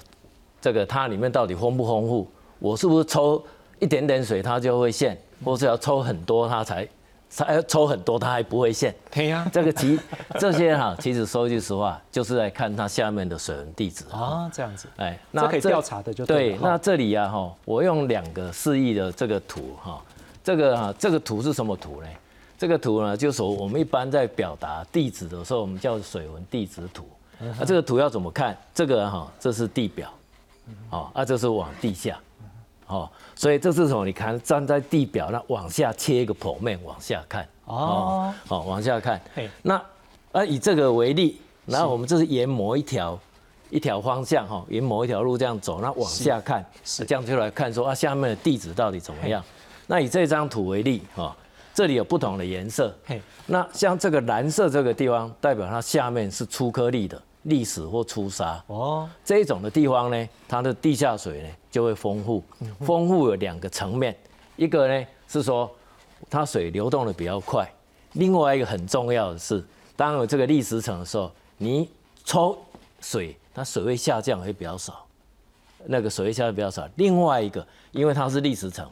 [0.61, 2.25] 这个它里面到底丰不丰富？
[2.57, 3.43] 我是不是抽
[3.79, 6.87] 一点点水它就会陷，或是要抽很多它才
[7.29, 8.95] 才要抽很多它还不会陷？
[9.11, 9.45] 对呀。
[9.51, 9.99] 这个其
[10.39, 14.87] 这些哈，其实说句实话，就是在看它下面的水文地质啊，这样子。
[14.95, 16.57] 哎，那可以调查的就对。
[16.61, 20.01] 那这里呀哈，我用两个示意的这个图哈，
[20.41, 22.07] 这个哈这个图是什么图呢？
[22.59, 27.07] 这个图呢，就是我们一般在表达地址的时候，我们叫水文地质图。
[27.57, 28.55] 那这个图要怎么看？
[28.75, 30.11] 这个哈，这是地表，
[30.89, 32.19] 哦，啊，这是往地下，
[32.87, 34.05] 哦，所以这是什么？
[34.05, 39.21] 你看站在地表，那往下切一个剖面往下看，哦，好，往下看。
[39.61, 39.81] 那
[40.33, 43.17] 啊，以这个为例，然后我们这是沿某一条
[43.69, 49.41] 一条方向哈，沿某一条路这样走，那往下看，是这样就来看说啊，下面的地址到底怎么样？
[49.87, 51.33] 那以这张图为例哈。
[51.79, 52.93] 这里有不同的颜色，
[53.45, 58.61] 那像这个蓝色这个地方，代表它下面是粗颗粒的砾石或粗沙。
[58.67, 59.09] 哦。
[59.23, 62.43] 这一种的地方呢，它的地下水呢就会丰富。
[62.81, 64.13] 丰富有两个层面，
[64.57, 65.73] 一个呢是说
[66.29, 67.65] 它水流动的比较快，
[68.11, 69.63] 另外一个很重要的是，
[69.95, 71.89] 当有这个砾石层的时候，你
[72.25, 72.57] 抽
[72.99, 75.05] 水，它水位下降会比较少，
[75.85, 76.85] 那个水位下降比较少。
[76.97, 78.85] 另外一个，因为它是砾石层，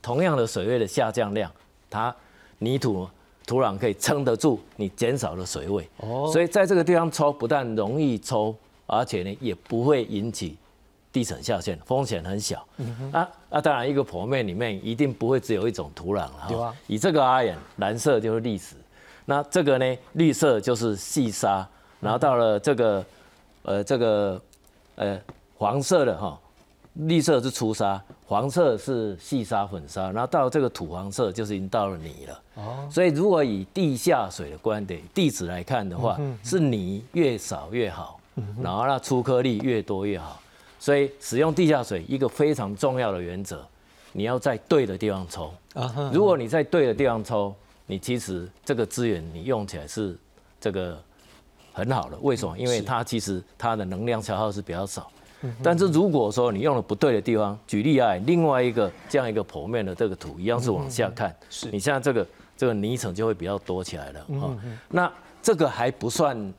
[0.00, 1.52] 同样的水位的下降量，
[1.90, 2.16] 它
[2.60, 3.08] 泥土
[3.46, 8.54] 土壤可以撑得住你减少的水位，哦，所以在这个地方抽不但容易抽，
[8.86, 10.56] 而且呢也不会引起
[11.10, 12.64] 地层下陷，风险很小。
[13.10, 16.74] 啊啊，当然一个剖面里面一定不会只有一种土壤哈。
[16.86, 18.76] 以这个而言，蓝色就是砾石，
[19.24, 21.66] 那这个呢绿色就是细沙，
[21.98, 23.04] 然后到了这个
[23.62, 24.40] 呃这个
[24.94, 25.20] 呃
[25.56, 26.38] 黄色的哈。
[26.94, 32.42] 绿色是粗沙，黄色是细沙粉沙，然后到这个土黄色就是已经到了泥了。
[32.56, 38.20] 哦，所以如果以地下水的观点地址来看的话，是泥越少越好，
[38.60, 40.40] 然后那粗颗粒越多越好。
[40.78, 43.64] 所以使用地下水一个非常重要的原则，
[44.12, 45.52] 你要在对的地方抽。
[45.74, 47.54] 啊，如果你在对的地方抽，
[47.86, 50.18] 你其实这个资源你用起来是
[50.60, 51.00] 这个
[51.72, 52.18] 很好的。
[52.20, 52.58] 为什么？
[52.58, 55.10] 因为它其实它的能量消耗是比较少。
[55.62, 62.26] 但是如果说你用了不对的地方，举例啊，另外一个这样一个剖面的这个图，一样是往下看，是你像这个
[62.56, 64.56] 这个泥层就会比较多起来了啊。
[64.88, 65.10] 那
[65.42, 66.52] 这个还不算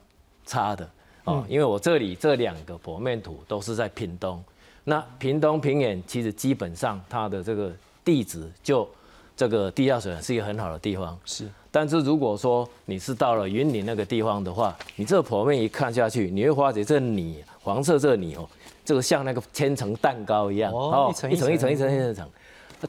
[0.44, 0.88] 差的
[1.24, 4.42] 啊，因为我这里这两个剖面图都是在屏东，
[4.84, 7.72] 那屏东平原其实基本上它的这个
[8.04, 8.88] 地质就
[9.36, 11.48] 这个地下水是一个很好的地方，是。
[11.70, 18.46] 但是如果说你是到了云林那个地方的话，你这个剖面一看下去，你会发觉这泥黄色这泥哦。
[18.84, 21.52] 这个像那个千层蛋糕一样，哦，一层一层。
[21.52, 22.28] 一层一层一层，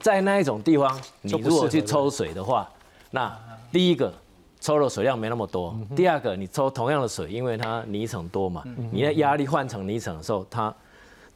[0.00, 2.68] 在那一种地方， 你如果去抽水的话，
[3.10, 3.36] 那
[3.70, 4.12] 第一个
[4.60, 10.74] 抽的水量没那么多，第二个你抽同样的水，因为它泥层多嘛，你的压力换成泥层的时候，它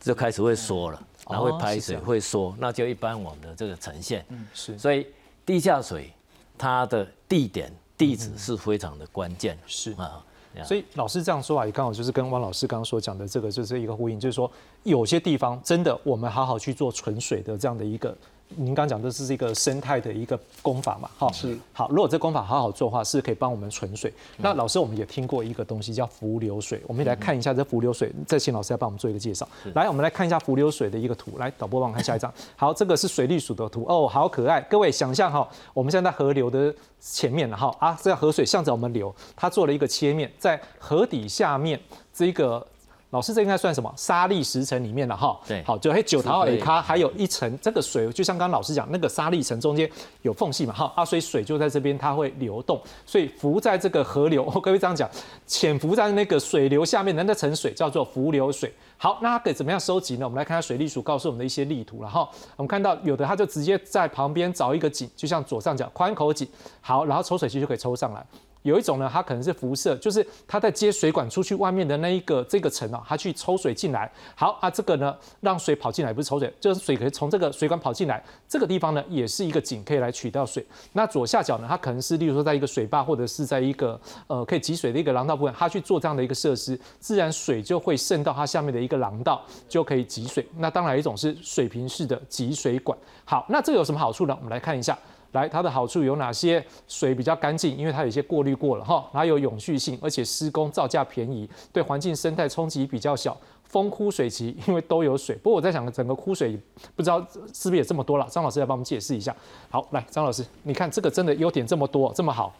[0.00, 5.06] 就开始会缩了，然后会排水会缩，那就一般我们的这个呈现，是，所以
[5.46, 6.12] 地下水
[6.56, 9.92] 它的地点地址是非常的关键，是。
[9.92, 10.24] 啊。
[10.64, 14.50] 所以老师这样说啊，也刚好就是跟汪老师刚刚所讲的这个就是一个呼应，就是说
[14.82, 18.16] 有些地方真的我们好好去做纯水的这样的一个。
[18.56, 21.08] 您刚讲的是一个生态的一个功法嘛？
[21.18, 21.88] 哈，是好。
[21.90, 24.12] 如果这功法好好做的话，是可以帮我们存水。
[24.38, 28.12] 那老师，我们也听过一个东西叫浮流水，我们来看一下这浮流水。
[28.26, 29.46] 再请老师来帮我们做一个介绍。
[29.74, 31.38] 来，我们来看一下浮流水的一个图。
[31.38, 32.32] 来，导播帮我看下一张。
[32.56, 34.60] 好，这个是水利署的图哦，好可爱。
[34.62, 41.78] 各位想象哈，我们现在在河流的前面哈啊，这河水向着我们流，它做了一个切面，在河底下面
[42.12, 42.66] 这个
[43.10, 43.90] 老师，这应该算什么？
[43.96, 45.40] 沙砾石层里面了哈。
[45.48, 49.90] 对，好，就黑九桃 A 咖还有一层，这个水就像刚刚老师讲，那个沙砾层中间
[50.20, 55.08] 有缝隙嘛，哈啊，所以水就在这边它会流动，所以浮在这个河流， 各位这样讲，
[55.46, 58.70] 潜伏在那个水流下面的那层水叫做浮流水。
[58.98, 60.26] 好，那它可以怎么样收集呢？
[60.26, 62.28] 我们来看下水利署告诉我们的一些例图了哈。
[62.56, 66.46] 我们看到有的它就直接在旁边找一个井，就像左上角宽口井，
[66.82, 68.26] 好，然后抽水机就可以抽上来。
[68.68, 74.10] 有一种呢，它可能是辐射，就是它在接水管出去外面的那一个这个层啊，它去抽水进来。
[74.34, 78.22] 好啊，这个呢让水跑进来，不是抽水，就是水可以从这个水管跑进来。
[78.48, 80.64] 这个地方呢也是一个井，可以来取到水。
[80.92, 90.46] 那左下角呢，它可能是例如说在一个水坝或者是在一个呃可以集水的一个廊道部分，它去做这样的一个设施，自然水就会渗到它下面的一个廊道，就可以集水。
[90.58, 92.96] 那当然一种是水平式的集水管。
[93.24, 94.36] 好，那这个有什么好处呢？
[94.38, 94.98] 我们来看一下。
[95.32, 96.64] 来，它的好处有哪些？
[96.86, 103.36] 水比较干净，因为它有些过滤过了哈，它有永续性，而且施工造价便宜，对环境生态冲击比较小。
[103.64, 105.36] 风枯水期，因为都有水。
[105.36, 106.58] 不过我在想，整个枯水
[106.96, 107.20] 不知道
[107.52, 108.26] 是不是也这么多了？
[108.30, 109.36] 张老师来帮我们解释一下。
[109.68, 112.54] 好，来，张老师，你看这个真的优点这么多，这么好。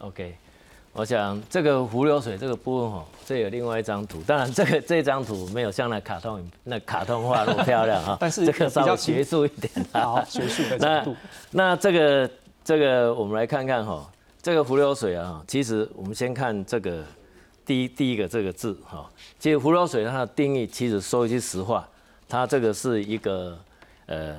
[0.00, 0.34] OK。
[0.98, 4.20] 我想这个湖流水这个部分哈，这有另外一张图。
[4.26, 8.16] 当然，这个这张图没有像那卡通那卡通画那么漂亮哈。
[8.18, 9.72] 但是这个稍微学术一点。
[9.92, 11.14] 好，学术的角度。
[11.52, 12.28] 那那这个
[12.64, 14.10] 这个我们来看看哈，
[14.42, 17.04] 这个湖流水啊，其实我们先看这个
[17.64, 19.08] 第一第一个这个字哈。
[19.38, 21.88] 其实湖流水它的定义，其实说一句实话，
[22.28, 23.56] 它这个是一个
[24.06, 24.34] 呃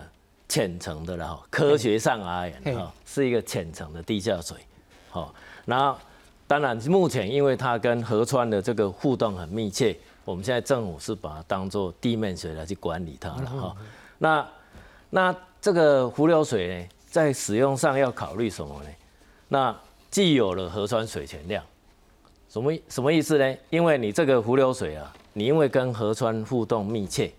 [0.49, 1.41] 浅层的了哈。
[1.49, 4.57] 科学上而言哈，是一个浅层的地下水。
[5.10, 5.34] 好，
[5.66, 5.97] 然后。
[6.49, 9.95] 当然，目前因为它跟河川的这个互动很密切，
[10.25, 13.75] 我们现在政府是把它当做地面水来去管理它了哈。
[14.17, 14.47] 那
[15.11, 18.89] 那这个湖流水呢，在使用上要考虑什么呢？
[19.47, 19.79] 那
[20.09, 21.63] 既有了河川水权量，
[22.49, 23.55] 什么什么意思呢？
[23.69, 27.31] 因为你这个湖流水啊，你因为跟河川互动密切，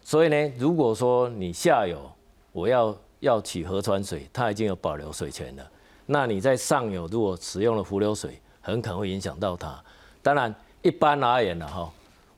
[0.00, 2.08] 所以呢，如果说你下游
[2.52, 5.68] 我要要取河川水，它已经有保留水权了，
[6.06, 9.78] 那你在上游如果使用了湖流水，很可能会影响到它。
[10.22, 11.88] 当然，一般而言呢，哈，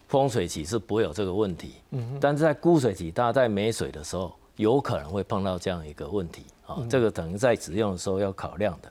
[0.09, 1.77] 风水期是不会有这个问题。
[1.93, 2.19] 嗯。
[2.21, 6.45] 但是在枯水期，大家在没水的时候，有可能会碰到这样一个问题。
[6.67, 8.91] 啊，这个等于在使用的时候要考量的。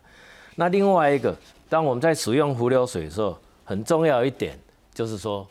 [0.56, 1.36] 那另外一个，
[1.68, 4.58] 当我们在使用浮流水的时候，很重要一点
[4.94, 5.46] 就是说，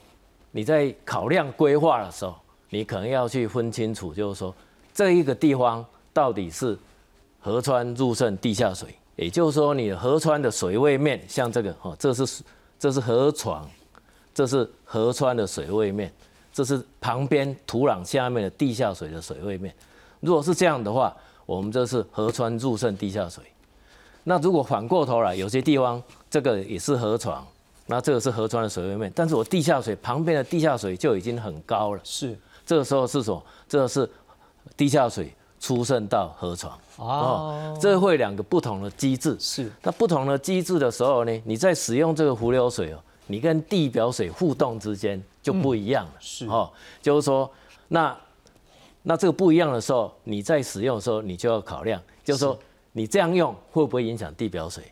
[0.51, 2.35] 你在考量规划的时候，
[2.71, 4.55] 你可能要去分清楚，就是说
[4.95, 6.79] 这一个地方到底是
[7.41, 8.97] 河川入渗地下水。
[9.17, 12.43] 也就是说，你河川的水位面，像这个哦，这是
[12.79, 13.69] 这是河床，
[14.35, 16.13] 这是河川的水位面，
[16.53, 19.73] 这是旁边土壤下面的地下水的水位面。
[20.21, 23.45] 如果是这样的话，我们这是河川入渗地下水。
[24.25, 27.47] 那如果反过头来，有些地方这个也是河床，
[27.87, 32.01] 那这个是河川的水位面，但是我地下水旁边的地下水就已经很高了。
[32.03, 32.37] 是，
[32.67, 33.41] 这个时候是什么？
[33.69, 34.11] 这个是
[34.77, 35.33] 地下水。
[35.65, 39.73] 出生到河床哦，这会两个不同的机制是。
[39.83, 42.99] 那不同的机制的时候呢，你在使用这个浮流水哦，
[43.29, 46.13] 你跟地表水互动之间就不一样了。
[46.21, 47.51] 是哦，就是说，
[47.89, 48.15] 那
[49.05, 52.59] 那这个不一样的时候，你在使用的时候，你就要考量，就是说。
[52.97, 54.85] 你这样用会不会影响地表水？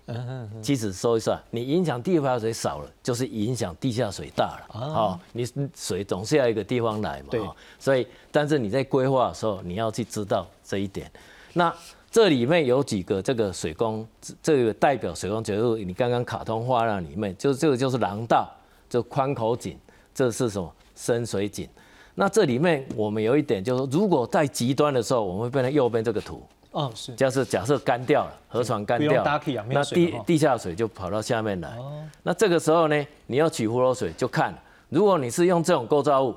[0.61, 4.80] 其实说一算，你影响地表水少了，就是影响地下水大了。
[4.80, 7.28] 哦，你水总是要一个地方来嘛。
[7.30, 7.40] 对。
[7.78, 11.09] 所以，但是你在规划的时候，你要去知道这一点。
[11.53, 11.72] 那
[12.11, 14.05] 这里面有几个这个水工，
[14.42, 18.50] 这个代表水工结构你刚刚卡通画那里面，就是这个就是廊道，
[18.90, 19.78] 就宽口井，
[20.12, 21.68] 这是什么深水井？
[22.16, 26.42] 那这里面我们有一点就是，如果在极端的时候，我们会变成右边这个图。
[26.72, 29.22] 哦，是，假设假设干掉了，河床干掉，
[29.68, 31.78] 那地地下水就跑到下面来。
[32.22, 34.54] 那这个时候呢，你要取湖流水就看，
[34.88, 36.34] 如果你是用这种构造物，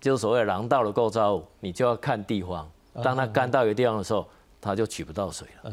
[0.00, 2.70] 就是所谓廊道的构造物，你就要看地方。
[3.02, 4.26] 当它干到一个地方的时候，
[4.60, 5.72] 它就取不到水了。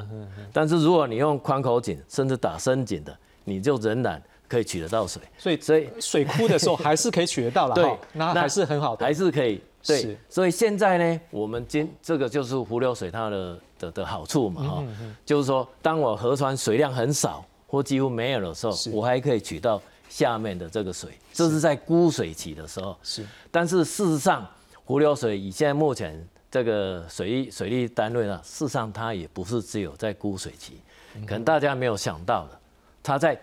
[0.53, 5.21] 但是如果你用宽口井，甚至打深井的，你就仍然可以取得到水。
[5.37, 7.75] 所以，所以水枯的时候还是可以取得到了。
[7.75, 9.61] 对，那还是很好的，还是可以。
[9.85, 13.59] 对，所以现在呢，我们今这个就是湖流水它的。
[13.77, 14.83] 的的好处嘛，哈，
[15.25, 22.95] 就是说，当我河川水量很少或几乎没有的时候，我还可以取到下面的这个水，这是在枯水期的时候。
[23.03, 24.47] 是，但是事实上，
[24.85, 30.79] 湖流水以现在目前这个水利水利单位呢，事实上它也不是只有在枯水期，
[31.27, 32.57] 可能大家没有想到的，
[33.03, 33.37] 它在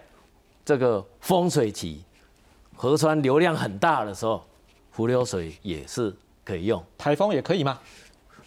[0.64, 2.02] 这个丰水期，
[2.74, 4.42] 河川流量很大的时候，
[4.92, 6.10] 湖流水也是
[6.44, 6.82] 可以用。
[6.96, 7.78] 台风也可以吗？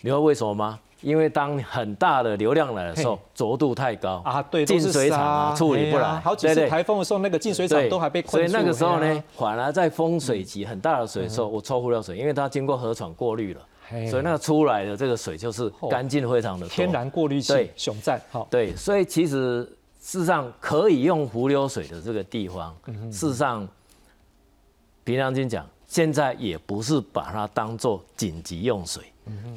[0.01, 0.79] 你知道为什么吗？
[1.01, 8.51] 因为当很大的流量来的时候，浊度太高啊，对，进水厂啊处理不来，好几次台风的时候，那个进水厂都还被困住。
[8.51, 13.61] 所以那个时候呢，反而在丰水期很大的水的时候，我抽不了水，因为它经过河床过滤了，
[14.09, 18.47] 所以那个出来的这个水就是干净非常的天然过滤器，熊赞好。
[18.49, 19.63] 对，所以其实
[19.99, 22.75] 事实上可以用湖流水的这个地方，
[23.11, 23.67] 事实上
[25.03, 29.03] 平常心讲，现在也不是把它当做紧急用水。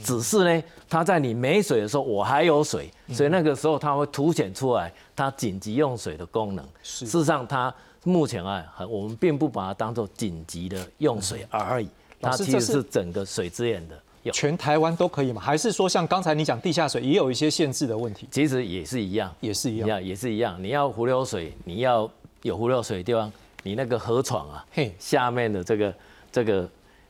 [0.02, 6.64] 只是呢，它在你没水的时候，我还有水，所以那个时候它会凸显出来它紧急用水的功能。
[6.82, 7.74] 事实上，它
[8.04, 14.00] 目前啊，我们并不把它当做紧急的用水而已，它其实是整个水资源的。
[14.32, 15.40] 全台湾都可以吗？
[15.40, 18.26] 还是说像刚才你讲地下水也有一些限制的问题？
[18.30, 20.62] 其实也是一样，也是一样，也是一样。
[20.62, 22.10] 你要湖流水，你要
[22.42, 23.30] 有湖流水的地方，
[23.62, 25.94] 你那个河床啊，嘿，下面的这个
[26.32, 26.68] 这个。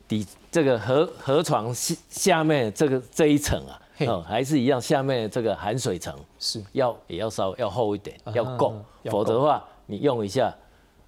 [0.08, 10.50] 底这个河河床下下面这个这一层啊，哦，还是一样，下面这个含水层是要也要稍微要厚一点，要够，否则的话你用一下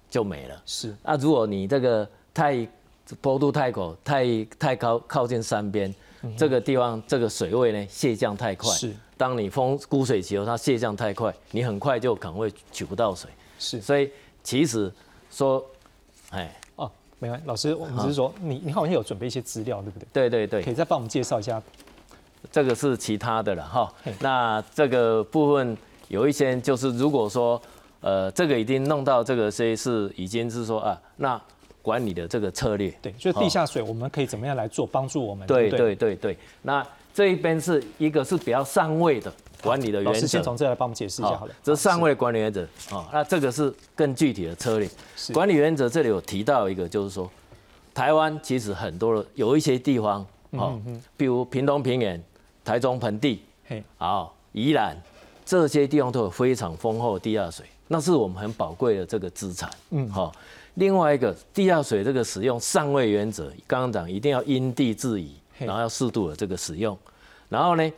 [0.07, 0.61] 就没了。
[0.67, 2.55] 是，那如果你这个太
[3.21, 5.91] 坡度太高，太太高靠近山边，
[6.37, 13.31] 这个地方这个水位呢泄降太快，是，当你封枯水期后，它泄降太快，你很快就可能会取不到水。
[13.57, 14.11] 是，所以
[14.43, 14.93] 其实
[15.31, 15.65] 说，
[16.29, 16.55] 哎。
[17.21, 20.07] 没关系，老师，我们只是说你，你好像有准备一些资料，对不对？
[20.11, 21.61] 对对对，可以再帮我们介绍一下。
[22.51, 23.93] 这个是其他的了哈。
[24.19, 27.61] 那这个部分有一些就是，如果说
[27.99, 31.39] 呃，这个已经弄到这个些是已经是说啊，那
[31.83, 35.45] 管理的这个策略，对，就地下水我们可以怎么样来做帮助我们？
[35.45, 36.35] 对对对对。
[36.63, 39.31] 那这一边是一个是比较上位的。
[39.61, 41.53] 管理的原则，老师先从这来帮我们解释一下好了。
[41.63, 44.89] 这是上位管理原则啊，那这个是更具体的策略。
[45.33, 47.29] 管理原则这里有提到一个，就是说，
[47.93, 50.79] 台湾其实很多的有一些地方，哦，
[51.15, 52.21] 比如屏东平原、
[52.65, 53.43] 台中盆地，
[53.97, 54.97] 好，宜兰
[55.45, 59.69] 这些地方都有非常丰厚的地下水，那是我们很宝贵的这个资产。
[59.91, 60.31] 嗯，好。
[60.75, 66.97] 另外一个地下水这个使用上位原则，刚刚讲一定要因地制宜，然后要适度的这个使用，
[67.49, 67.91] 然后呢？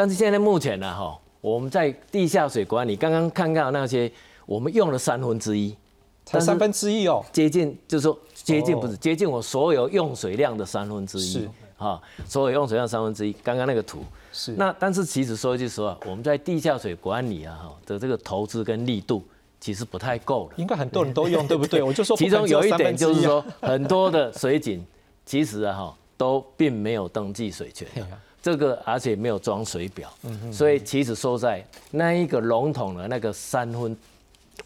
[0.00, 4.10] 但是现在目前呢，哈，我们在地下水管理，刚刚看到那些，
[4.46, 5.76] 我们用了三分之一，
[6.24, 13.32] 才三分之一哦，接近就是说接近不是接近我所有用水量的三分之一，是哈，所有用水量三分之一。
[13.44, 19.22] 刚刚那个图是那，但是其实说一句实话，我们在地下水管理啊，哈的这个投资跟力度
[19.60, 20.54] 其实不太够了。
[20.56, 21.82] 应该很多人都用， 对不对？
[21.82, 24.82] 我就说，其中有一点就是说，很多的水井
[25.26, 27.86] 其实啊，哈都并没有登记水权。
[28.42, 30.10] 这个而且没有装水表，
[30.50, 33.94] 所以其实说在那一个笼统的那个三分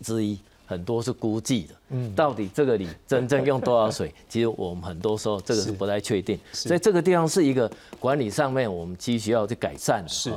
[0.00, 1.74] 之一，很多是估计的。
[1.88, 6.38] 嗯，到底这个里真正用多少水， 其实我们很多时候这个是不太确定。
[6.52, 10.08] 所以这个地方是一个管理上面我们急需要去改善的。
[10.08, 10.32] 是。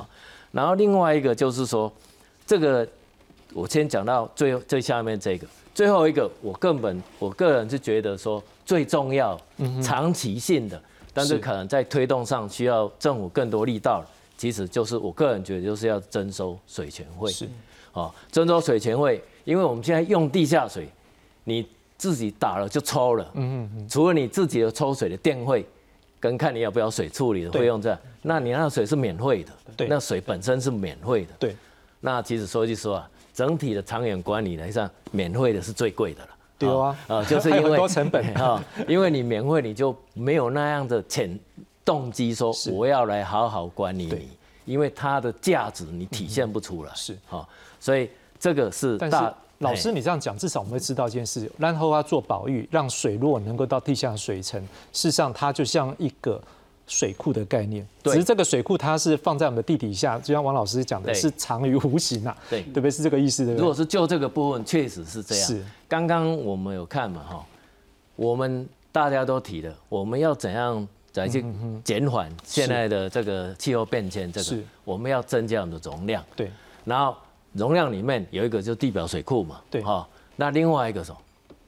[0.51, 1.91] 然后另外一个就是说，
[2.45, 2.88] 这个
[3.53, 9.39] 我先讲到最最下面这个，最后一个我根本我个人是觉得说最重要、
[9.83, 10.81] 长期性的。
[11.18, 14.05] 但是可能在推动上需要政府更多力道
[14.38, 17.49] 其实就是我个人觉得就是要征收水权费，是，
[17.93, 20.88] 哦，征收水权费，因为我们现在用地下水，
[21.43, 25.65] 你自己打了就抽了，嗯嗯嗯，除了你自己的抽水的电费，
[26.20, 31.55] 跟看你要不要水处理的费用这样，那你那水是免费的，对，那水本身是免费的，对，
[31.99, 36.30] 那其实说句实话，整体的长远管理来上，免费的是最贵的了。
[36.57, 38.25] 对啊，啊，就是因为多成本。
[38.35, 41.37] 啊，因为你免费，你就没有那样的潜
[41.85, 44.29] 动机说我要来好好管理你，
[44.65, 47.17] 因为它的价值你体现不出来，是。
[47.27, 47.47] 哈，
[47.79, 54.61] 所以这个是大老师你这样讲，至少我们会知道一件事，然后要做保育，让水如果能够到地下水层，
[54.93, 56.41] 事实上它就像一个。
[56.88, 62.89] 水库的概念，只是这个水库它是放在我们的地底下，就像王老师讲的是藏于无形啊，对，对不对？
[62.89, 63.55] 是这个意思对？
[63.55, 65.45] 如果是就这个部分，确实是这样。
[65.45, 67.45] 是，刚刚我们有看嘛哈，
[68.15, 71.43] 我们大家都提了，我们要怎样再去
[71.83, 74.31] 减缓现在的这个气候变迁？
[74.31, 76.23] 这个我们要增加我们的容量。
[76.38, 76.49] 对，
[76.85, 77.13] 然后
[77.51, 80.07] 容量里面有一个就是地表水库嘛，对哈，
[80.38, 81.17] 那另外一个什么？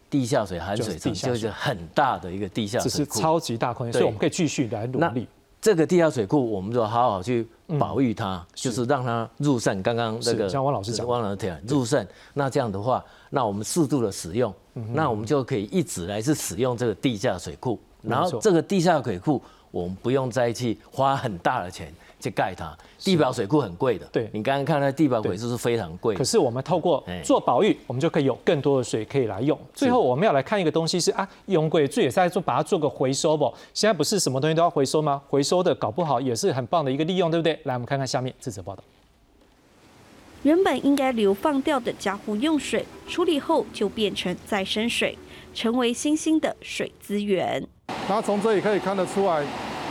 [0.10, 5.28] 地下水含水层就是很大的一个地下水库，是超级大空间，所以我们可以继续来努力。
[5.62, 7.46] 这个地下水库，我们就好好去
[7.78, 9.84] 保育它，就是让它入渗。
[9.84, 14.54] 刚刚那个像汪老师讲，汪老师讲入渗，那这样的话，那我们适度的使用，
[14.94, 17.78] 那我们就可以一直来是使用这个地下水库。
[18.02, 22.76] 然后这个地下水库，我们不用再去花很大的钱去盖它。
[23.00, 26.16] 地表水库很贵的，对你刚刚看那地表水库是非常贵。
[26.16, 29.58] 可是我们透过做保育，我们就可以有更多的水可以来用。
[29.74, 33.54] 最后我们要来看一个东西是啊，用贵最也是在做把它做个回收不？
[33.74, 35.22] 现在不是什么东西都要回收吗？
[35.30, 37.58] 回收的搞不好也是很棒的一个利用，对不对？
[37.64, 38.84] 来，我们看看下面这则报道。
[40.44, 45.18] 原本应该流放掉的家户用水，处理后就变成再生水，
[45.54, 47.66] 成为新兴的水资源。
[48.08, 49.44] 那从这里可以看得出来，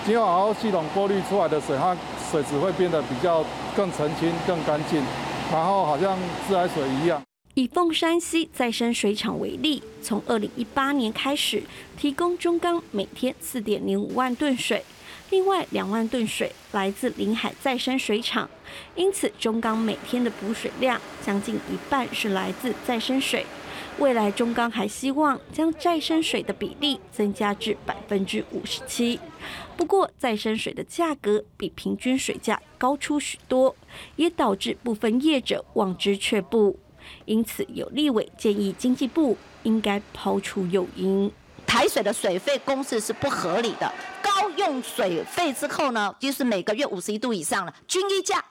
[0.06, 1.94] 经过 RO 系统过滤出来的水，它
[2.30, 5.02] 水质会变得比较更澄清、更干净，
[5.50, 7.22] 然后好像自来水一样。
[7.54, 11.62] 以凤山溪再生水厂为例，从二零一八年开始
[11.96, 14.84] 提供中钢每天四点零五万吨水，
[15.30, 18.48] 另外两万吨水来自临海再生水厂，
[18.94, 23.44] 因此中钢每天的补水量将近一半是来自再生水。
[23.98, 29.18] 未来中钢还希望将再生水的比例增加至百分之五十七。
[29.78, 33.76] 不过，再生水的价格比平均水价高出许多，
[34.16, 36.76] 也导致部分业者望之却步。
[37.26, 41.30] 因此，有立委建议经济部应该抛出诱因。
[41.64, 48.44] 排水的水费公式是不合理的，高用水费之后呢，就是每个月五十一度以上了，均一价。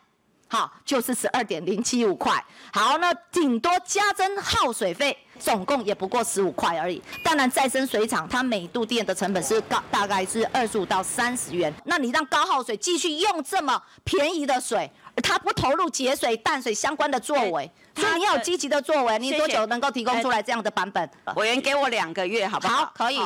[0.49, 2.43] 好，就是十二点零七五块。
[2.71, 7.01] 好，那顶多加增耗水费，总共也不过十五块而已。
[7.23, 11.73] 当然，再生水厂它每度电的成本是高，大概是二十五到三十元。
[11.85, 14.89] 那你让高耗水继续用这么便宜的水，
[15.21, 19.19] 它不投入节水、淡水相关的作为，所以你要有积极的作为。
[19.19, 21.09] 你多久能够提供出来这样的版本？
[21.35, 22.77] 委员给我两个月，好不好？
[22.77, 23.19] 好，可以。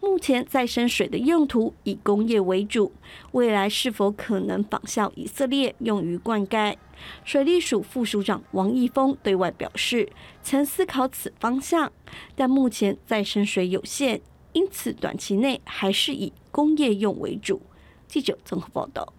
[0.00, 2.92] 目前再生水的用途以工业为主，
[3.32, 6.76] 未来是否可能仿效以色列用于灌溉？
[7.24, 10.08] 水利署副署长王义峰对外表示，
[10.42, 11.92] 曾思考此方向，
[12.34, 14.20] 但目前再生水有限，
[14.52, 17.60] 因此短期内还是以工业用为主。
[18.06, 19.12] 记者综合报道。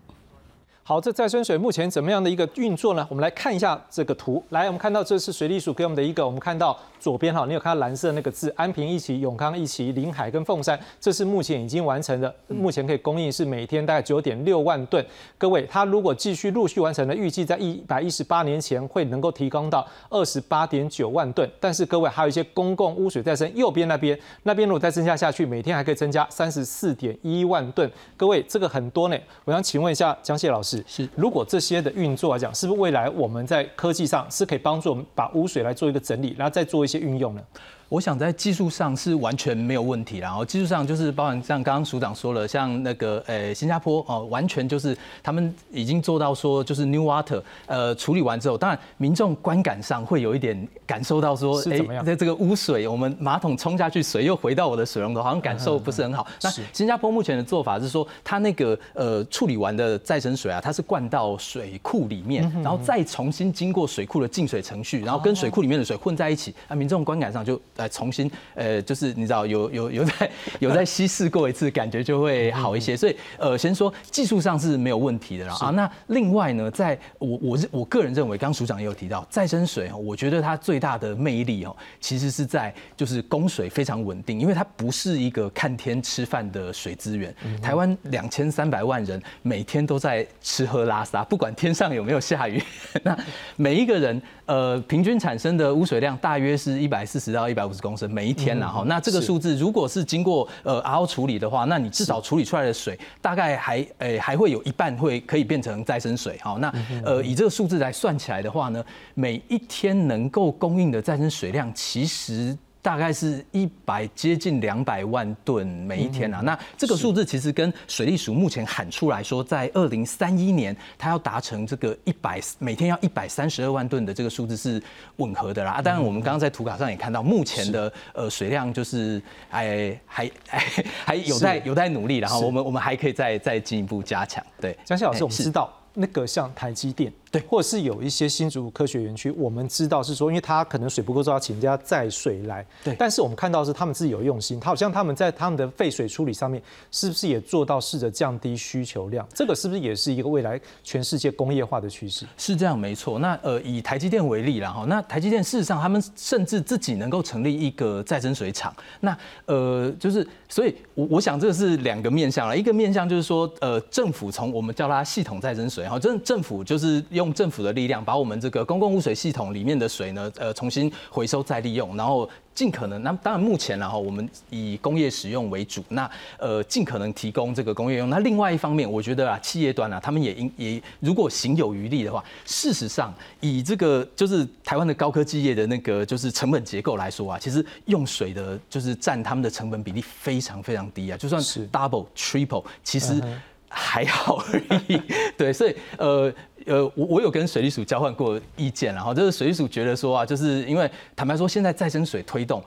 [0.88, 3.05] 好，这再生水目前怎么样的一个运作呢？
[3.09, 4.41] 我们来看一下这个图。
[4.51, 6.79] 来，我们看到这是水利署给我们的一个，我们看到。
[6.99, 8.51] 左边哈，你有看到蓝色那个字？
[8.57, 15.05] 安平一期、永康一期、临海跟凤山，这是目前已经完成的，目前可以供应是每天大概九点六万吨。
[15.38, 21.47] 各位，它如果继续陆续完成的，预计在一百一十八年前会能够提供到二十八点九万吨。
[21.59, 27.89] 但是各位还有一些公共污水再生，右边那边那边如果再增加下去，每天还可以增加三十四点一万吨。
[28.17, 29.17] 各位，这个很多呢。
[29.45, 37.41] 我想请问一下江谢老师，是如果这些的运作来讲，是不是未来我们在科技上是可以帮助我们把污水来做一个整理，然后再做一些运用呢？
[37.89, 56.27] 我想在技术上是完全没有问题，然后技术上就是包含像刚刚署长说了，像那个呃新加坡哦，完全就是他们已经做到说就是 New Water 呃处理完之后，当然民众观感上会有一点感受到说，哎，在这个污水，我们马桶冲下去，水又回到我的水龙头，好像感受不是很好。
[56.41, 67.57] 那新加坡目前的做法是说，它那个呃处理完的再生水啊，它是灌到水库里面，然后再重新经过水库的净水程序，然后跟水库里面的水混在一起，啊，民众观感上就。
[67.78, 72.97] 来重新，呃，就是你知道有有有在有在稀释过一次，感觉就会好一些。
[72.97, 75.55] 所以，呃，先说技术上是没有问题的啦。
[75.61, 87.32] 啊，那另外呢，在我我是我个人认为，刚署长也有提到再生水哦，我觉得它最大的魅力哦，其实是在就是供水非常稳定，因为它不是一个看天吃饭的水资源。
[87.61, 92.59] 台湾两千三百万人每天都在吃喝拉撒，不管天上有没有下雨，
[93.03, 93.15] 那
[93.55, 97.66] 每一个人呃平均产生的污水量大约是一百四十到一百。
[97.68, 106.57] 五十公升每一天了哈，那这个数字如果是经过呃 RO 处理的话，那你至少处理出来的水大概还诶还会有一半会可以变成再生水好。
[106.59, 112.57] 那呃以这个数字来算起来的话呢，每一天能够供应的再生水量其实。
[112.82, 124.82] 大概是一百接近两百万吨每一天啊，那这个数字其实跟水利署目前喊出来说，在二零三一年它要达成这个一百每天要一百三十二万吨的这个数字是
[125.17, 125.82] 吻合的啦。
[125.82, 130.59] 当然，我们刚刚在图卡上也看到，目前的呃水量就是还还还
[131.05, 134.41] 还有待有待努力，然后我们我们还可以再再进一步加强。
[134.61, 135.73] 对，江西老师，我们知道。
[135.99, 142.63] 那个像台积电，对，或者是有一些新竹科学园区，我们知道是说，因为它可能水不够，就要请人家载水来。
[142.83, 149.27] 对，但是我们看到是他们自己有用心，他好像他们在他们的废水处理上面，是不是也做到试着降低需求量？
[149.33, 152.27] 这个是不是也是一个未来全世界工业化的趋势？
[152.37, 153.17] 是这样，没错。
[153.17, 158.71] 那呃，以台积电为例啦哈，那台积电事实上他们甚至自己能够成立一个再生水厂。
[158.99, 159.17] 那
[159.47, 165.86] 呃，就是所以，我我想这是两个面向了，一个面向就是说，呃，政府从我们叫它系统再生水。
[165.88, 172.29] 水哈，政政府就是用政府的力量，把我们这个公共污水系统里面的水呢，呃，重新回收再利用，然后。
[172.57, 176.09] 尽可能，那当然目前然后我们以工业使用为主，那
[176.39, 178.09] 呃尽可能提供这个工业用。
[178.09, 193.21] 那另外一方面，我觉得啊企业端啊，他们也应也如果行有余力的话，事实上以这个就是台湾的高科技业的那个就是成本结构来说啊，其实用水的就是占他们的成本比例非常非常低啊，就算是 double triple，其实
[193.70, 195.01] 还好而已。
[195.38, 196.34] 对，所以呃。
[196.65, 202.61] 呃，我我有跟水利署交换过意见，然后就是水利署觉得说啊，就是因为坦白说，现在再生水推动，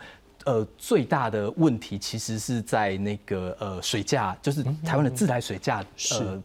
[0.46, 6.42] 呃，最大的问题其实是在那个呃水价，就是台湾的自来水价呃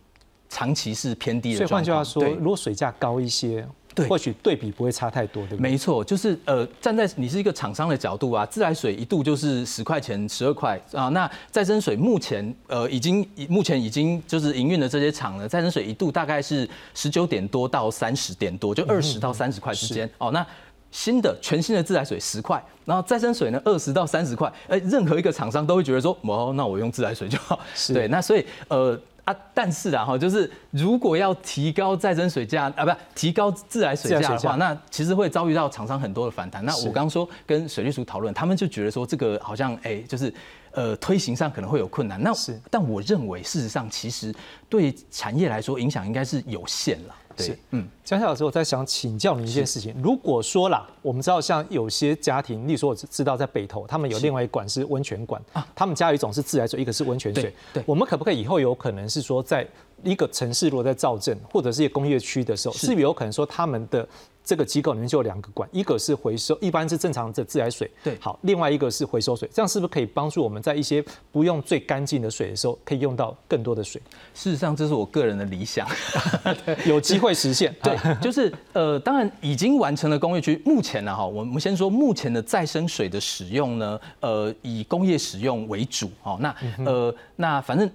[0.49, 1.60] 长期是偏低的。
[1.60, 3.66] 所以换句话说，如果水价高一些。
[3.95, 5.71] 对，或许对比不会差太多，对不对？
[5.71, 11.07] 没错，就是呃，站在你是一个厂商的角度啊，自来水一度就是十块钱、十二块啊。
[11.09, 20.29] 那再生水目前呃已经目前已经就是营运的这些厂呢，再生水一度大概是十九点多到三十点多，就二十到三十块之间哦。
[20.31, 20.45] 那
[20.91, 27.59] 新的全新的自来水十块，然后再生水呢二十到三十块，哎，任何一个厂商都会觉得说，哦，那我用自来水就好。
[27.93, 28.99] 对，那所以呃。
[29.26, 36.63] 啊，但是啊，哈，就是如果要提高再生水价啊，不，提高自来水价的话，那其实会遭遇到厂商很多的反弹。
[36.63, 40.34] 那我刚说跟水利署讨论，他们就觉得说这个好像哎，就是
[40.71, 42.21] 呃推行上可能会有困难。
[42.21, 44.34] 那是，但我认为事实上其实
[44.69, 47.15] 对产业来说影响应该是有限了。
[47.43, 49.95] 是，嗯，江夏老师，我在想请教你一件事情。
[50.01, 57.53] 如果说啦，我们知道像有些家庭，例如说我知道在北投，他们有另外一管是温泉管啊，他们家有一种是自来水，一个是温泉水。
[57.73, 59.67] 对，我们可不可以以后有可能是说，在
[60.03, 64.07] 一个城市如果在造镇或者是一个工业区的时候，是有可能说他们的。
[64.45, 67.89] 这个机构里面就有两个管，一个是回收，一般是正常的自来水。
[68.03, 73.99] 对，好，另外一个是回收水，这样是不是可以帮助我们在一些不用最干净的水的时候，可以用到更多的水？
[74.35, 75.87] 事实上，这是我个人的理想，
[76.85, 77.75] 有机会实现。
[77.81, 80.61] 对，就是呃，当然已经完成了工业区。
[80.63, 86.11] 目前呢，哈，我们先说目前的再生水的使用呢，呃，以工业使用为主。
[86.21, 87.89] 哦，那呃，那反正。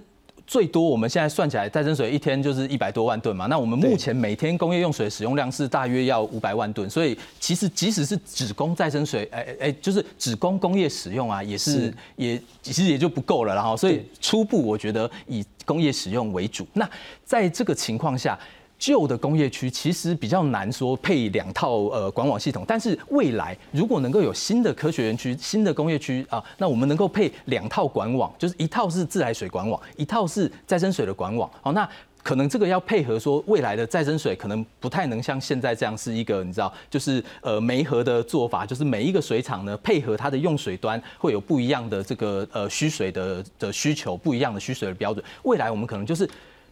[0.50, 3.46] 最多我们现在算起来，再生水一天就是一百多万吨嘛。
[3.46, 13.54] 那我们目前每天工业用水使用量是大约要五百万吨，所以其实即使是只供再生水，哎哎，就是只供工业使用啊，也是也其实也就不够了。
[13.54, 16.66] 然后，所以初步我觉得以工业使用为主。
[16.72, 16.90] 那
[17.24, 18.36] 在这个情况下。
[18.80, 31.48] 旧的工业区其实比较难说配两套呃管网系统，但是未来如果能够有新的科学园区、新的工业区啊，那我们能够配两套管网，就是一套是自来水管网，一套是再生水的管网。
[31.60, 31.86] 好，那
[32.22, 45.22] 可能这个要配合说未来的再生水可能不太能像现在这样是一个你知道，就是呃煤核的做法，就是每一个水厂呢配合它的用水端会有不一样的这个呃需水的的需求，不一样的需水的标准。
[45.42, 46.26] 未来我们可能就是。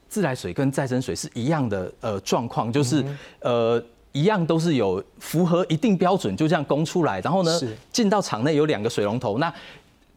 [0.09, 3.05] 自来水跟再生水是一样的，呃，状况就是
[3.41, 3.83] 呃，
[4.13, 7.61] 一样都是有符合一定标准，就这样供出来，然后呢，
[7.93, 9.53] 进到厂内有两个水龙头，那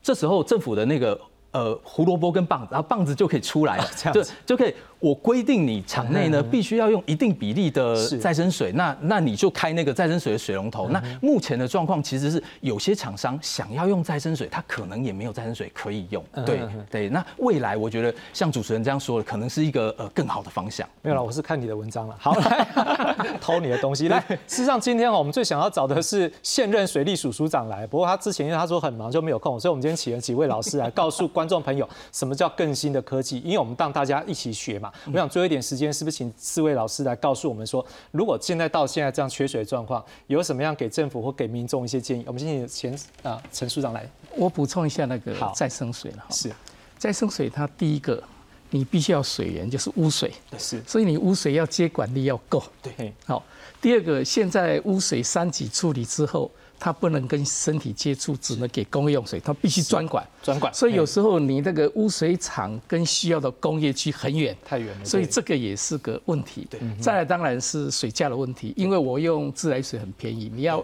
[0.02, 1.20] 这时候政府的那个
[1.52, 4.74] 呃胡萝卜跟棒子，然后棒子就可以出来了，就就可以。
[5.02, 10.88] 我规定你厂内呢必须要用一定比例的再生水，那那你就开那个再生水的水龙头。
[10.89, 16.24] 那目前的状况其实是有些厂商想要用再生水，他可能也没有再生水可以用。
[16.45, 20.88] 对对，那未来我觉得像主持人这样说的，可能是一个呃更好的方向。
[21.02, 22.16] 没有了，我是看你的文章了。
[22.20, 22.68] 好，来
[23.41, 24.08] 偷你的东西。
[24.10, 34.91] 来，事实上今天我们最想要找的是现任水利署署长来，不过他之前因为他说很忙就没有空，所以我们今天请了几位老师来告诉观众朋友什么叫更新的科技，因为我们让大家一起学嘛。
[35.08, 42.24] 我想最后一点时间，是不是请四位老师来告诉我们说，如果现在到现在这样缺水的状况，有什么样给政府或给民众一些建议？
[42.28, 44.10] 我们先请前啊陈署长来。
[44.36, 46.28] 我补充一下那个再生水了哈。
[46.32, 46.52] 是，
[46.98, 48.24] 再生水它第一个，
[48.70, 50.32] 你必须要水源就是污水。
[50.58, 50.82] 是。
[50.88, 52.64] 所以你污水要接管力要够。
[52.82, 53.14] 对。
[53.26, 53.44] 好，
[53.82, 56.50] 第二个，现在污水三级处理之后。
[56.84, 60.28] 它不能跟身体接触，只能给工业用水，它必须专管。
[60.42, 60.74] 专管。
[60.74, 65.06] 所以有时候你那个污水厂跟需要的工业区很远，太远了。
[65.06, 66.68] 所以这个也是个问题。
[66.72, 66.80] 对。
[67.00, 70.84] 再来当然是水价的问题，因为我用自来水很便宜，你要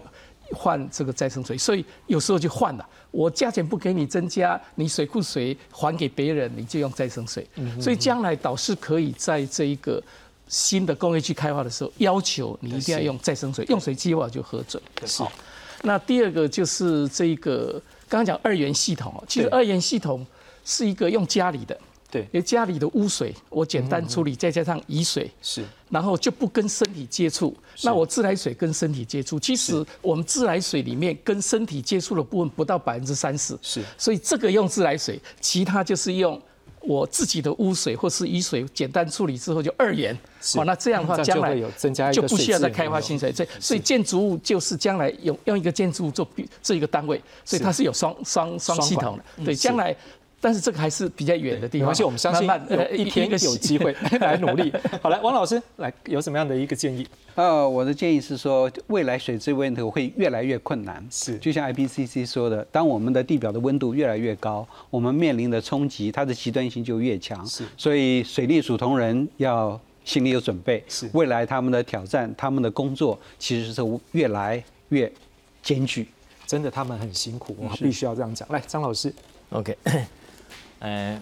[0.52, 2.88] 换这个再生水，所以有时候就换了。
[3.10, 7.44] 我价钱不给你增加，你水库水还给别人，你就用再生水。
[7.56, 7.82] 嗯。
[7.82, 10.00] 所以将来导师可以在这一个
[10.46, 14.80] 新的工业区开发的时候，要求你一定要用再生水，用水计划就核准。
[15.04, 15.24] 是。
[15.82, 20.26] 那第二个就是这个，刚刚讲二元系统其实二元系统
[20.64, 21.78] 是一个用家里的，
[22.10, 27.56] 对，因为家里的污水我简单处理，再加上雨水，是，然后就不跟身体接触。
[27.82, 36.40] 那我自来水跟身体接触，其实我们自来水里面跟身体接触的部分不到百分之三十，是，所以这个用自来水，其他就是用
[36.82, 40.16] 我自己的污水或是雨水简单处理之后就二元，
[40.54, 46.24] 好，那这样的话将来就不需要再开发新水，所以所以建筑物就是将来用用一个建筑物做
[46.62, 47.88] 这一个单位，所以它是。
[47.88, 49.96] 有双双双系统的，对，将来。
[50.40, 54.72] 但是这个还是比较远的地方，而且我们相信有一天有机会 来努力。
[55.02, 57.06] 好，来王老师来有什么样的一个建议？
[57.34, 61.04] 呃，我的建议是说，未来水质问题会越来越困难。
[61.10, 67.46] 是，就像 IPCC 说的，当我们的地表的温度越来越高，我们面临的冲击，它的极端性就越强。
[67.46, 70.82] 是，所以水利署同仁要心里有准备。
[70.88, 73.82] 是，未来他们的挑战，他们的工作其实是
[74.12, 75.10] 越来越
[75.62, 76.08] 艰巨。
[76.46, 78.48] 真的，他们很辛苦，我必须要这样讲。
[78.50, 79.12] 来，张老师
[79.50, 79.76] ，OK。
[80.80, 81.20] 呃，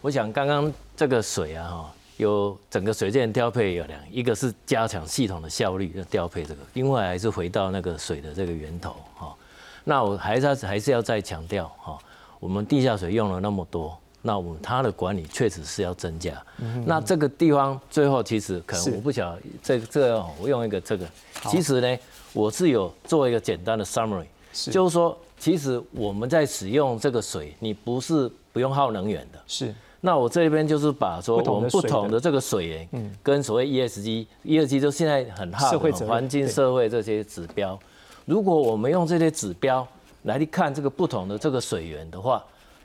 [0.00, 9.34] 我想刚刚这个水啊，哈，有整个水电调配有两，一个是加强系统的效率的调配这个，另外还是回到那个水的这个源头哈。
[9.84, 11.98] 那我还是还是要再强调哈，
[12.38, 16.40] 我们地下水用了那么多，那我们它的管理确实是要增加。
[16.84, 21.06] 那这个地方最后其实可能我不晓得这这我用一个这个，
[21.48, 21.98] 其实呢，
[22.34, 29.74] 我是有做一个简单的 summary，就是说其实我们在使用这个水，你不是不用耗能源的，是。
[30.02, 35.78] 那我这边就是把说我们不同的这个水源，嗯，跟所谓 ESG，ESG 就现在很耗
[36.08, 37.78] 环境、社会这些指标。
[38.24, 39.86] 如果我们用这些指标
[40.22, 42.42] 来去看这个不同的这个水源的话，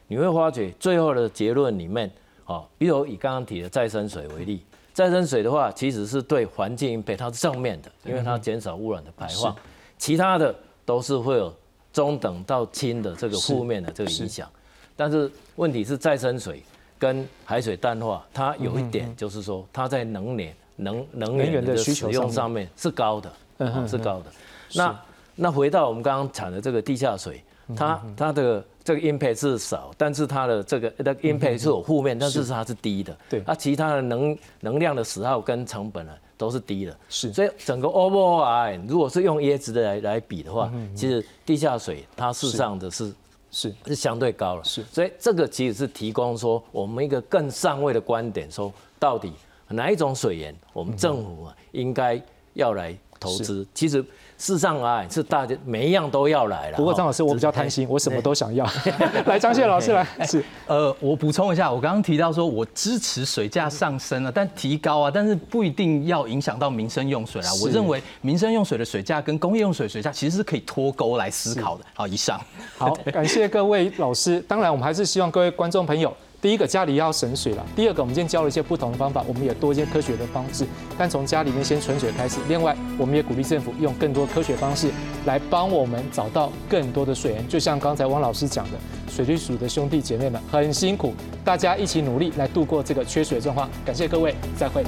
[0.07, 2.11] 你会发觉最后的结论里面，
[2.47, 4.61] 哦，比如以刚刚提的再生水为例，
[4.91, 9.55] 再生水的话，其实是对环境配它是正面的，因为它减少污染的排放，
[9.97, 10.53] 其他的
[10.84, 11.53] 都是会有
[11.93, 14.49] 中等到轻的这个负面的这个影响。
[14.96, 16.64] 但是问题是再生水
[16.98, 23.32] 跟海水淡化，它有一点就是说，它在能源能能源的使用上面是高的，
[23.88, 24.26] 是高的。
[24.74, 25.02] 那
[25.36, 27.43] 那回到我们刚刚讲的这个地下水，
[27.76, 33.16] 它它的这个 impact 是少，但是它的这个的 impact 是有负面，但是它是低的。
[33.30, 36.96] 对，它其他的能能量的损耗跟成本呢都是低的。
[37.10, 43.14] 是，所以整个 overall 如果是用椰子的来来比的话，其实地下水它事实上的是。
[43.56, 49.32] 是是相对高了，是，所以这个其实是提供说我们一个更上位的观点，说到底
[49.70, 52.22] 哪一种水源，我们政府啊应该
[52.53, 53.66] 要来投资。
[53.74, 54.03] 其实。
[54.38, 56.78] 事实上啊，是大家每一样都要来了。
[56.78, 58.68] 不过张老师，我比较贪心，我什么都想要。
[59.26, 60.06] 来，张谢老师来。
[60.26, 67.50] 是，呃，我补充一下，我刚刚提到说我支持水价上升了，但提高啊，但是不一定要影响到民生用水啊。
[67.64, 71.86] 我认为民生用水的水价跟工业用水水价其实是可以脱钩来思考的。
[71.94, 72.40] 好，以上。
[72.78, 74.42] 好， 感谢各位老师。
[74.42, 76.14] 当然，我们还是希望各位观众朋友。
[76.46, 80.64] 第一个家里要省水了，第二个我们今天教了一些不同的方法，我们也多一些科学的方式，
[80.96, 82.39] 但从家里面先存水开始。
[82.48, 84.91] 另外，我们也鼓励政府用更多科学方式
[85.26, 87.48] 来帮我们找到更多的水源。
[87.48, 88.78] 就像刚才汪老师讲的，
[89.10, 93.68] 水利署的兄弟姐妹们很辛苦，大家一起努力来度过这个缺水状况。
[93.84, 94.84] 感谢各位，再会。